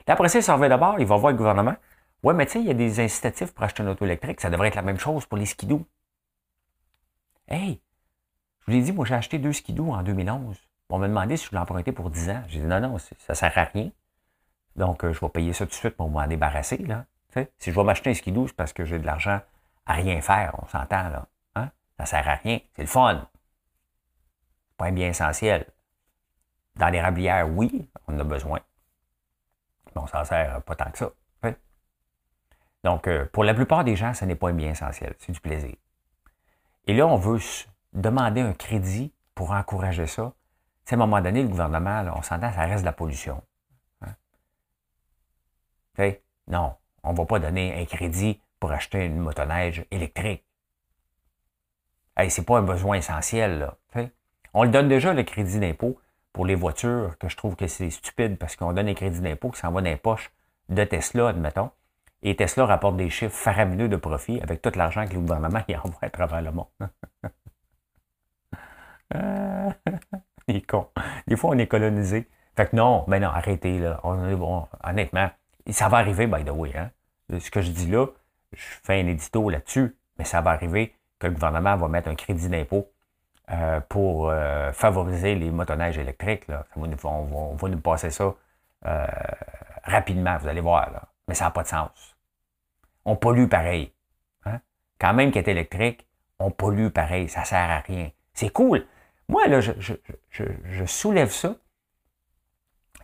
Après 0.08 0.28
ça, 0.28 0.42
s'en 0.42 0.58
va 0.58 0.70
d'abord, 0.70 1.00
il 1.00 1.06
va 1.06 1.16
voir 1.16 1.32
le 1.32 1.38
gouvernement. 1.38 1.76
Ouais, 2.24 2.34
mais 2.34 2.46
tu 2.46 2.54
sais, 2.54 2.60
il 2.60 2.66
y 2.66 2.72
a 2.72 2.74
des 2.74 3.00
incitatifs 3.00 3.54
pour 3.54 3.64
acheter 3.64 3.84
une 3.84 3.90
auto 3.90 4.06
électrique. 4.06 4.42
Ça 4.42 4.50
devrait 4.50 4.70
être 4.70 4.76
la 4.76 4.82
même 4.82 5.00
chose 5.00 5.26
pour 5.26 5.38
les 5.38 5.46
skidoo. 5.46 5.86
Hey, 7.48 7.82
je 8.62 8.66
vous 8.66 8.78
l'ai 8.78 8.84
dit, 8.84 8.92
moi, 8.92 9.06
j'ai 9.06 9.16
acheté 9.16 9.40
deux 9.40 9.54
skidoo 9.54 9.92
en 9.92 10.04
2011. 10.04 10.58
On 10.90 11.00
m'a 11.00 11.08
demandé 11.08 11.38
si 11.38 11.46
je 11.46 11.50
voulais 11.50 11.62
emprunter 11.62 11.92
pour 11.92 12.10
10 12.10 12.30
ans. 12.30 12.44
J'ai 12.48 12.60
dit 12.60 12.66
non, 12.66 12.80
non, 12.80 12.98
ça 12.98 13.36
sert 13.36 13.58
à 13.58 13.64
rien. 13.64 13.92
Donc, 14.76 15.04
euh, 15.04 15.14
je 15.14 15.20
vais 15.20 15.30
payer 15.30 15.54
ça 15.54 15.66
tout 15.66 15.72
de 15.72 15.76
suite 15.76 15.96
pour 15.96 16.10
m'en 16.10 16.28
débarrasser. 16.28 16.86
Si 17.58 17.72
je 17.72 17.76
vais 17.76 17.84
m'acheter 17.84 18.12
un 18.12 18.14
skidoo, 18.14 18.48
c'est 18.48 18.56
parce 18.56 18.74
que 18.74 18.86
j'ai 18.86 19.00
de 19.00 19.06
l'argent 19.06 19.40
à 19.86 19.94
rien 19.94 20.22
faire. 20.22 20.56
On 20.62 20.68
s'entend, 20.68 21.10
là. 21.10 21.28
Hein? 21.56 21.70
Ça 21.98 22.06
sert 22.06 22.28
à 22.28 22.36
rien. 22.36 22.60
C'est 22.76 22.84
le 22.84 22.88
fun. 22.88 23.28
Pas 24.78 24.86
un 24.86 24.92
bien 24.92 25.10
essentiel. 25.10 25.66
Dans 26.76 26.90
les 26.90 27.02
rablières, 27.02 27.50
oui, 27.50 27.90
on 28.08 28.16
en 28.16 28.20
a 28.20 28.24
besoin. 28.24 28.60
Mais 29.96 30.02
on 30.02 30.08
s'en 30.08 30.24
sert 30.26 30.62
pas 30.64 30.76
tant 30.76 30.92
que 30.92 30.98
ça. 30.98 31.12
Donc, 32.84 33.08
euh, 33.08 33.26
pour 33.32 33.44
la 33.44 33.54
plupart 33.54 33.84
des 33.84 33.96
gens, 33.96 34.14
ce 34.14 34.26
n'est 34.26 34.36
pas 34.36 34.50
un 34.50 34.54
bien 34.54 34.72
essentiel, 34.72 35.16
c'est 35.20 35.32
du 35.32 35.40
plaisir. 35.40 35.76
Et 36.86 36.94
là, 36.94 37.08
on 37.08 37.16
veut 37.16 37.40
demander 37.94 38.42
un 38.42 38.54
crédit 38.54 39.14
pour 39.36 39.52
encourager 39.52 40.06
ça. 40.06 40.34
À 40.92 40.94
un 40.94 40.98
moment 40.98 41.22
donné, 41.22 41.42
le 41.42 41.48
gouvernement, 41.48 42.04
on 42.16 42.22
s'entend, 42.22 42.52
ça 42.52 42.62
reste 42.62 42.82
de 42.82 42.86
la 42.86 42.94
pollution. 42.94 43.42
Hein? 44.02 44.14
Non, 46.48 46.76
on 47.04 47.14
ne 47.14 47.18
va 47.18 47.26
pas 47.26 47.40
donner 47.40 47.82
un 47.82 47.86
crédit 47.86 48.40
pour 48.60 48.72
acheter 48.72 49.06
une 49.06 49.18
motoneige 49.18 49.86
électrique. 49.92 50.46
Hey, 52.16 52.30
c'est 52.30 52.46
pas 52.46 52.60
un 52.60 52.64
besoin 52.64 52.98
essentiel. 52.98 53.60
Là, 53.60 53.78
on 54.54 54.64
le 54.64 54.70
donne 54.70 54.88
déjà, 54.88 55.14
le 55.14 55.24
crédit 55.24 55.60
d'impôt, 55.60 56.00
pour 56.32 56.46
les 56.46 56.56
voitures, 56.56 57.18
que 57.18 57.30
je 57.30 57.38
trouve 57.38 57.56
que 57.56 57.68
c'est 57.68 57.90
stupide 57.90 58.38
parce 58.38 58.56
qu'on 58.56 58.74
donne 58.74 58.88
un 58.88 58.94
crédit 58.94 59.22
d'impôt 59.22 59.52
qui 59.52 59.60
s'en 59.60 59.72
va 59.72 59.82
dans 59.82 59.90
les 59.90 59.98
poches 59.98 60.32
de 60.70 60.84
Tesla, 60.84 61.30
admettons. 61.30 61.72
Et 62.22 62.36
Tesla 62.36 62.66
rapporte 62.66 62.98
des 62.98 63.10
chiffres 63.10 63.36
faramineux 63.36 63.90
de 63.90 63.98
profit 63.98 64.40
avec 64.42 64.62
tout 64.62 64.72
l'argent 64.76 65.08
que 65.08 65.14
le 65.14 65.20
gouvernement 65.20 65.62
y 65.68 65.76
envoie 65.76 66.00
à 66.02 66.10
travers 66.10 66.42
le 66.42 66.52
monde. 66.52 66.68
Des 71.28 71.36
fois, 71.36 71.52
on 71.52 71.58
est 71.58 71.68
colonisé. 71.68 72.28
Fait 72.56 72.70
que 72.70 72.76
non, 72.76 73.04
mais 73.08 73.20
non, 73.20 73.30
arrêtez, 73.30 73.80
là. 73.80 74.00
honnêtement, 74.04 75.30
ça 75.72 75.90
va 75.90 75.98
arriver, 75.98 76.28
by 76.28 76.44
the 76.44 76.52
way. 76.52 76.76
Hein? 76.78 76.92
Ce 77.40 77.50
que 77.50 77.62
je 77.62 77.72
dis 77.72 77.90
là, 77.90 78.08
je 78.52 78.64
fais 78.84 79.02
un 79.02 79.08
édito 79.08 79.50
là-dessus, 79.50 79.96
mais 80.18 80.26
ça 80.26 80.42
va 80.42 80.52
arriver 80.52 80.94
que 81.20 81.28
le 81.28 81.34
gouvernement 81.34 81.76
va 81.76 81.88
mettre 81.88 82.10
un 82.10 82.16
crédit 82.16 82.50
d'impôt 82.50 82.92
euh, 83.52 83.80
pour 83.82 84.30
euh, 84.30 84.72
favoriser 84.72 85.36
les 85.36 85.52
motoneiges 85.52 85.98
électriques. 85.98 86.48
Là. 86.48 86.66
On, 86.76 86.88
va, 86.88 87.10
on, 87.10 87.56
va, 87.56 87.70
nous 87.70 87.80
passer 87.80 88.10
ça 88.10 88.34
euh, 88.86 89.08
rapidement, 89.84 90.38
vous 90.38 90.48
allez 90.48 90.62
voir. 90.62 90.92
Là. 90.92 91.04
Mais 91.28 91.34
ça 91.34 91.46
n'a 91.46 91.52
pas 91.52 91.64
de 91.64 91.68
sens. 91.68 92.16
On 93.06 93.16
pollue 93.16 93.48
pareil. 93.48 93.94
Hein? 94.46 94.60
Quand 95.00 95.14
même 95.14 95.32
est 95.34 95.48
électrique, 95.48 96.08
on 96.40 96.52
pollue 96.52 96.90
pareil. 96.90 97.30
Ça 97.30 97.42
ne 97.42 97.46
sert 97.46 97.70
à 97.70 97.80
rien. 97.80 98.12
C'est 98.34 98.50
cool. 98.50 98.86
Moi, 99.28 99.48
là, 99.48 99.60
je, 99.62 100.86
soulève 100.86 101.32
ça. 101.32 101.56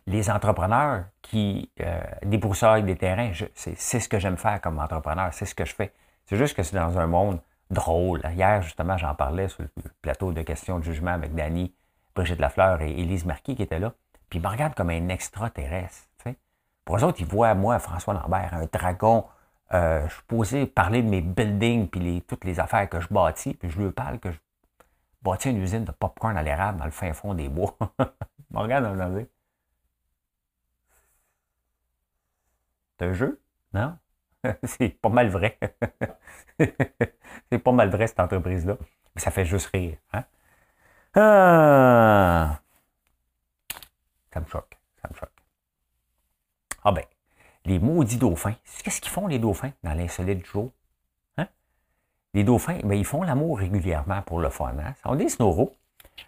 Les 0.06 0.30
entrepreneurs 0.30 1.06
qui 1.22 1.70
euh, 1.82 2.82
des 2.82 2.96
terrains, 2.96 3.32
c'est 3.54 4.00
ce 4.00 4.10
que 4.10 4.18
j'aime 4.20 4.38
faire 4.38 4.60
comme 4.60 4.80
entrepreneur. 4.80 5.34
C'est 5.34 5.46
ce 5.46 5.54
que 5.54 5.66
je 5.66 5.76
fais. 5.76 5.94
C'est 6.26 6.38
juste 6.38 6.56
que 6.56 6.64
c'est 6.64 6.76
dans 6.76 6.98
un 6.98 7.08
monde 7.08 7.40
drôle. 7.70 8.22
Hier, 8.36 8.62
justement, 8.62 8.98
j'en 8.98 9.14
parlais 9.14 9.48
sur 9.50 9.64
le 9.64 9.70
plateau 10.02 10.32
de 10.32 10.42
questions 10.42 10.80
de 10.80 10.84
jugement 10.84 11.12
avec 11.12 11.36
Dany, 11.36 11.74
Brigitte 12.16 12.40
Lafleur 12.40 12.82
et 12.82 12.92
Élise 12.92 13.26
Marquis 13.26 13.56
qui 13.56 13.64
étaient 13.64 13.80
là. 13.80 13.94
Puis 14.30 14.40
ils 14.40 14.42
me 14.42 14.48
regardent 14.48 14.76
comme 14.76 14.90
un 14.90 15.10
extraterrestre. 15.10 16.10
Pour 16.90 16.98
eux 16.98 17.04
autres, 17.04 17.22
ils 17.22 17.28
voient 17.28 17.54
moi, 17.54 17.78
François 17.78 18.16
Lambert, 18.16 18.50
un 18.52 18.66
dragon. 18.66 19.24
Euh, 19.76 20.08
je 20.08 20.14
suis 20.14 20.24
posé 20.24 20.66
parler 20.66 21.04
de 21.04 21.08
mes 21.08 21.22
buildings 21.22 21.88
puis 21.88 22.00
les, 22.00 22.22
toutes 22.22 22.44
les 22.46 22.60
affaires 22.60 22.90
que 22.90 23.00
je 23.00 23.08
bâtis, 23.12 23.54
puis 23.54 23.70
je 23.70 23.80
lui 23.80 23.92
parle 23.92 24.18
que 24.18 24.32
je 24.32 24.38
bâtis 25.22 25.50
une 25.50 25.62
usine 25.62 25.86
de 25.86 25.92
popcorn 25.92 26.38
à 26.38 26.44
l'érable 26.44 26.80
dans 26.80 26.86
le 26.86 26.92
fin 26.92 27.14
fond 27.14 27.34
des 27.34 27.50
bois? 27.50 27.78
ils 28.00 28.06
me 28.52 28.60
regardent 28.60 28.98
me 28.98 29.28
C'est 32.98 33.06
un 33.06 33.14
jeu? 33.14 33.42
Non? 33.74 33.98
c'est 34.64 34.90
pas 34.90 35.10
mal 35.10 35.30
vrai. 35.30 35.58
c'est 36.60 37.60
pas 37.60 37.72
mal 37.72 37.90
vrai, 37.90 38.08
cette 38.08 38.20
entreprise-là. 38.20 38.78
Mais 39.16 39.22
ça 39.22 39.32
fait 39.32 39.46
juste 39.46 39.68
rire. 39.68 39.98
Hein? 40.14 40.24
Ah! 41.16 42.62
Ça 44.34 44.40
me 44.40 44.46
choque. 44.46 44.78
Ça 45.02 45.10
me 45.10 45.16
choque. 45.16 45.30
Ah 46.84 46.92
ben, 46.92 47.04
les 47.66 47.80
maudits 47.80 48.18
dauphins. 48.18 48.56
Qu'est-ce 48.84 49.02
qu'ils 49.02 49.12
font, 49.12 49.28
les 49.28 49.40
dauphins, 49.40 49.72
dans 49.84 49.94
l'insolite 49.94 50.46
jour? 50.46 50.72
Les 52.34 52.44
dauphins, 52.44 52.80
ben, 52.84 52.94
ils 52.94 53.06
font 53.06 53.24
l'amour 53.24 53.58
régulièrement 53.58 54.22
pour 54.22 54.40
le 54.40 54.50
fun. 54.50 54.76
Hein? 54.80 54.94
On 55.06 55.16
des 55.16 55.30
snoros. 55.30 55.76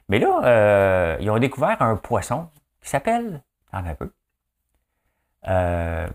Mais 0.10 0.20
là, 0.20 0.42
euh, 0.44 1.18
ils 1.20 1.30
ont 1.30 1.38
découvert 1.38 1.82
un 1.82 1.96
poisson 1.96 2.50
qui 2.82 2.90
s'appelle, 2.90 3.44
attends 3.72 3.88
un 3.88 3.96
peu, 3.96 4.12
euh, 5.48 6.10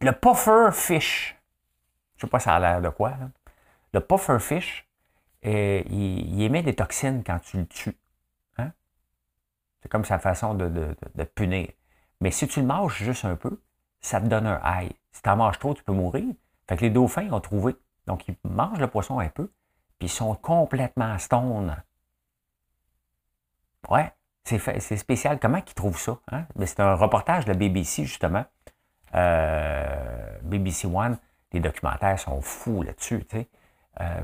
Le 0.00 0.12
puffer 0.12 0.70
fish. 0.72 1.36
Je 2.16 2.22
sais 2.22 2.26
pas 2.26 2.40
ça 2.40 2.54
a 2.56 2.60
l'air 2.60 2.80
de 2.80 2.88
quoi. 2.88 3.14
Le 3.92 4.00
puffer 4.00 4.38
fish, 4.38 4.88
euh, 5.44 5.82
il, 5.90 6.42
émet 6.42 6.62
des 6.62 6.74
toxines 6.74 7.22
quand 7.24 7.38
tu 7.40 7.58
le 7.58 7.66
tues. 7.66 7.98
Hein? 8.58 8.72
C'est 9.82 9.88
comme 9.90 10.04
sa 10.04 10.18
façon 10.18 10.54
de, 10.54 10.68
de, 10.68 11.24
punir. 11.24 11.68
Mais 12.20 12.30
si 12.30 12.48
tu 12.48 12.60
le 12.60 12.66
manges 12.66 12.96
juste 12.96 13.24
un 13.24 13.36
peu, 13.36 13.60
ça 14.00 14.20
te 14.20 14.26
donne 14.26 14.46
un 14.46 14.60
high. 14.64 14.92
Si 15.12 15.22
tu 15.22 15.28
en 15.28 15.36
manges 15.36 15.58
trop, 15.58 15.74
tu 15.74 15.82
peux 15.84 15.92
mourir. 15.92 16.34
Fait 16.70 16.76
que 16.76 16.82
les 16.82 16.90
dauphins 16.90 17.28
ont 17.32 17.40
trouvé. 17.40 17.74
Donc, 18.06 18.28
ils 18.28 18.36
mangent 18.44 18.78
le 18.78 18.86
poisson 18.86 19.18
un 19.18 19.28
peu, 19.28 19.50
puis 19.98 20.06
ils 20.06 20.08
sont 20.08 20.36
complètement 20.36 21.18
stone. 21.18 21.74
Ouais, 23.88 24.12
c'est 24.44 24.96
spécial. 24.96 25.40
Comment 25.40 25.58
ils 25.58 25.74
trouvent 25.74 25.98
ça? 25.98 26.20
Hein? 26.30 26.46
C'est 26.64 26.78
un 26.78 26.94
reportage 26.94 27.44
de 27.44 27.50
la 27.50 27.58
BBC, 27.58 28.04
justement. 28.04 28.44
Euh, 29.16 30.38
BBC 30.44 30.86
One, 30.86 31.18
les 31.52 31.58
documentaires 31.58 32.20
sont 32.20 32.40
fous 32.40 32.84
là-dessus, 32.84 33.24
tu 33.24 33.38
sais. 33.38 33.48
Euh, 34.00 34.20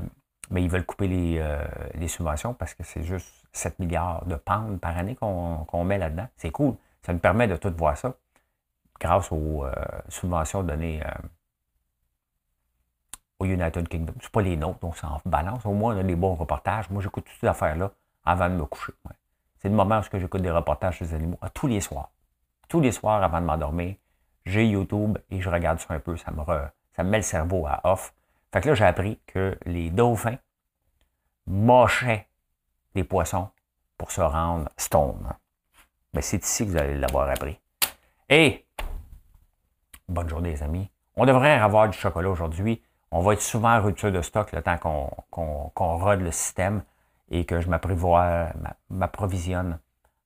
mais 0.49 0.63
ils 0.63 0.69
veulent 0.69 0.85
couper 0.85 1.09
euh, 1.41 1.61
les, 1.95 2.07
subventions 2.07 2.53
parce 2.53 2.73
que 2.75 2.83
c'est 2.83 3.03
juste 3.03 3.43
7 3.51 3.77
milliards 3.79 4.25
de 4.25 4.35
pounds 4.35 4.79
par 4.79 4.97
année 4.97 5.17
qu'on 5.17 5.83
met 5.83 5.97
là-dedans. 5.97 6.29
C'est 6.37 6.51
cool. 6.51 6.77
Ça 7.01 7.11
nous 7.11 7.19
permet 7.19 7.49
de 7.49 7.57
tout 7.57 7.73
voir 7.75 7.97
ça 7.97 8.15
grâce 9.01 9.33
aux 9.33 9.65
subventions 10.07 10.63
données 10.63 11.03
au 13.39 13.45
United 13.45 13.87
Kingdom. 13.87 14.13
Ce 14.21 14.29
pas 14.29 14.41
les 14.41 14.57
nôtres, 14.57 14.79
donc 14.79 14.97
ça 14.97 15.09
en 15.09 15.21
balance. 15.25 15.65
Au 15.65 15.73
moins, 15.73 15.95
on 15.95 15.99
a 15.99 16.03
des 16.03 16.15
bons 16.15 16.35
reportages. 16.35 16.89
Moi, 16.89 17.01
j'écoute 17.01 17.25
toutes 17.25 17.39
ces 17.39 17.47
affaires-là 17.47 17.91
avant 18.25 18.49
de 18.49 18.55
me 18.55 18.65
coucher. 18.65 18.93
C'est 19.59 19.69
le 19.69 19.75
moment 19.75 19.99
où 19.99 20.17
j'écoute 20.17 20.41
des 20.41 20.51
reportages 20.51 20.97
sur 20.97 21.05
les 21.05 21.13
animaux, 21.13 21.37
tous 21.53 21.67
les 21.67 21.81
soirs. 21.81 22.11
Tous 22.67 22.79
les 22.79 22.91
soirs 22.91 23.23
avant 23.23 23.39
de 23.39 23.45
m'endormir 23.45 23.95
j'ai 24.47 24.65
YouTube 24.65 25.17
et 25.29 25.41
je 25.41 25.49
regarde 25.49 25.79
ça 25.79 25.93
un 25.93 25.99
peu, 25.99 26.15
ça 26.17 26.31
me, 26.31 26.41
ça 26.95 27.03
me 27.03 27.09
met 27.09 27.17
le 27.17 27.23
cerveau 27.23 27.67
à 27.67 27.81
off. 27.83 28.13
Fait 28.51 28.61
que 28.61 28.69
là, 28.69 28.75
j'ai 28.75 28.85
appris 28.85 29.19
que 29.27 29.57
les 29.65 29.89
dauphins 29.89 30.37
mochaient 31.45 32.27
des 32.95 33.03
poissons 33.03 33.49
pour 33.97 34.11
se 34.11 34.21
rendre 34.21 34.69
stone. 34.77 35.19
Mais 36.13 36.19
ben, 36.19 36.21
c'est 36.21 36.43
ici 36.43 36.65
que 36.65 36.71
vous 36.71 36.77
allez 36.77 36.95
l'avoir 36.95 37.29
appris. 37.29 37.59
Et 38.29 38.65
bonne 40.07 40.29
journée, 40.29 40.51
les 40.51 40.63
amis. 40.63 40.89
On 41.15 41.25
devrait 41.25 41.53
avoir 41.53 41.89
du 41.89 41.97
chocolat 41.97 42.29
aujourd'hui. 42.29 42.81
On 43.11 43.21
va 43.21 43.33
être 43.33 43.41
souvent 43.41 43.75
en 43.77 43.81
rupture 43.81 44.11
de 44.11 44.21
stock 44.21 44.51
le 44.51 44.61
temps 44.61 44.77
qu'on 44.77 45.97
rode 45.97 46.21
le 46.21 46.31
système 46.31 46.83
et 47.29 47.45
que 47.45 47.61
je 47.61 47.69
m'approvisionne 48.89 49.79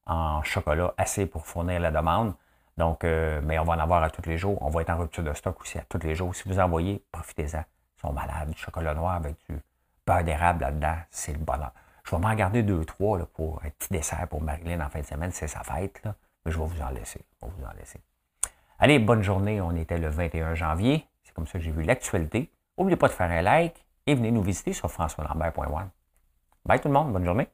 en 0.05 0.41
chocolat 0.43 0.93
assez 0.97 1.25
pour 1.25 1.45
fournir 1.45 1.79
la 1.79 1.91
demande. 1.91 2.33
Donc, 2.77 3.03
euh, 3.03 3.41
mais 3.43 3.59
on 3.59 3.63
va 3.63 3.73
en 3.73 3.79
avoir 3.79 4.01
à 4.03 4.09
tous 4.09 4.27
les 4.27 4.37
jours. 4.37 4.57
On 4.61 4.69
va 4.69 4.81
être 4.81 4.89
en 4.89 4.97
rupture 4.97 5.23
de 5.23 5.33
stock 5.33 5.61
aussi 5.61 5.77
à 5.77 5.83
tous 5.87 5.99
les 5.99 6.15
jours. 6.15 6.33
Si 6.35 6.47
vous 6.47 6.59
envoyez, 6.59 7.03
profitez-en. 7.11 7.59
Ils 7.59 8.01
sont 8.01 8.13
malades. 8.13 8.53
Chocolat 8.55 8.93
noir 8.93 9.15
avec 9.15 9.35
du 9.47 9.59
beurre 10.05 10.23
d'érable 10.23 10.61
là-dedans, 10.61 10.95
c'est 11.09 11.33
le 11.33 11.39
bonheur. 11.39 11.71
Je 12.03 12.15
vais 12.15 12.21
m'en 12.21 12.33
garder 12.33 12.63
deux, 12.63 12.83
trois 12.83 13.19
pour 13.19 13.61
un 13.63 13.69
petit 13.69 13.89
dessert 13.91 14.27
pour 14.27 14.41
Marilyn 14.41 14.83
en 14.83 14.89
fin 14.89 15.01
de 15.01 15.05
semaine. 15.05 15.31
C'est 15.31 15.47
sa 15.47 15.61
fête. 15.63 16.01
Là. 16.03 16.15
Mais 16.45 16.51
je 16.51 16.57
vais 16.57 16.65
vous 16.65 16.81
en 16.81 16.89
laisser. 16.89 17.23
Je 17.39 17.45
vais 17.45 17.51
vous 17.55 17.65
en 17.65 17.73
laisser. 17.77 18.01
Allez, 18.79 18.97
bonne 18.97 19.21
journée. 19.21 19.61
On 19.61 19.75
était 19.75 19.99
le 19.99 20.07
21 20.07 20.55
janvier. 20.55 21.05
C'est 21.23 21.33
comme 21.33 21.45
ça 21.45 21.53
que 21.53 21.59
j'ai 21.59 21.71
vu 21.71 21.83
l'actualité. 21.83 22.51
N'oubliez 22.81 22.97
pas 22.97 23.09
de 23.09 23.13
faire 23.13 23.29
un 23.29 23.43
like 23.43 23.85
et 24.07 24.15
venez 24.15 24.31
nous 24.31 24.41
visiter 24.41 24.73
sur 24.73 24.89
françoislambert.one. 24.89 25.91
Bye 26.65 26.79
tout 26.79 26.87
le 26.87 26.95
monde. 26.95 27.13
Bonne 27.13 27.23
journée. 27.23 27.47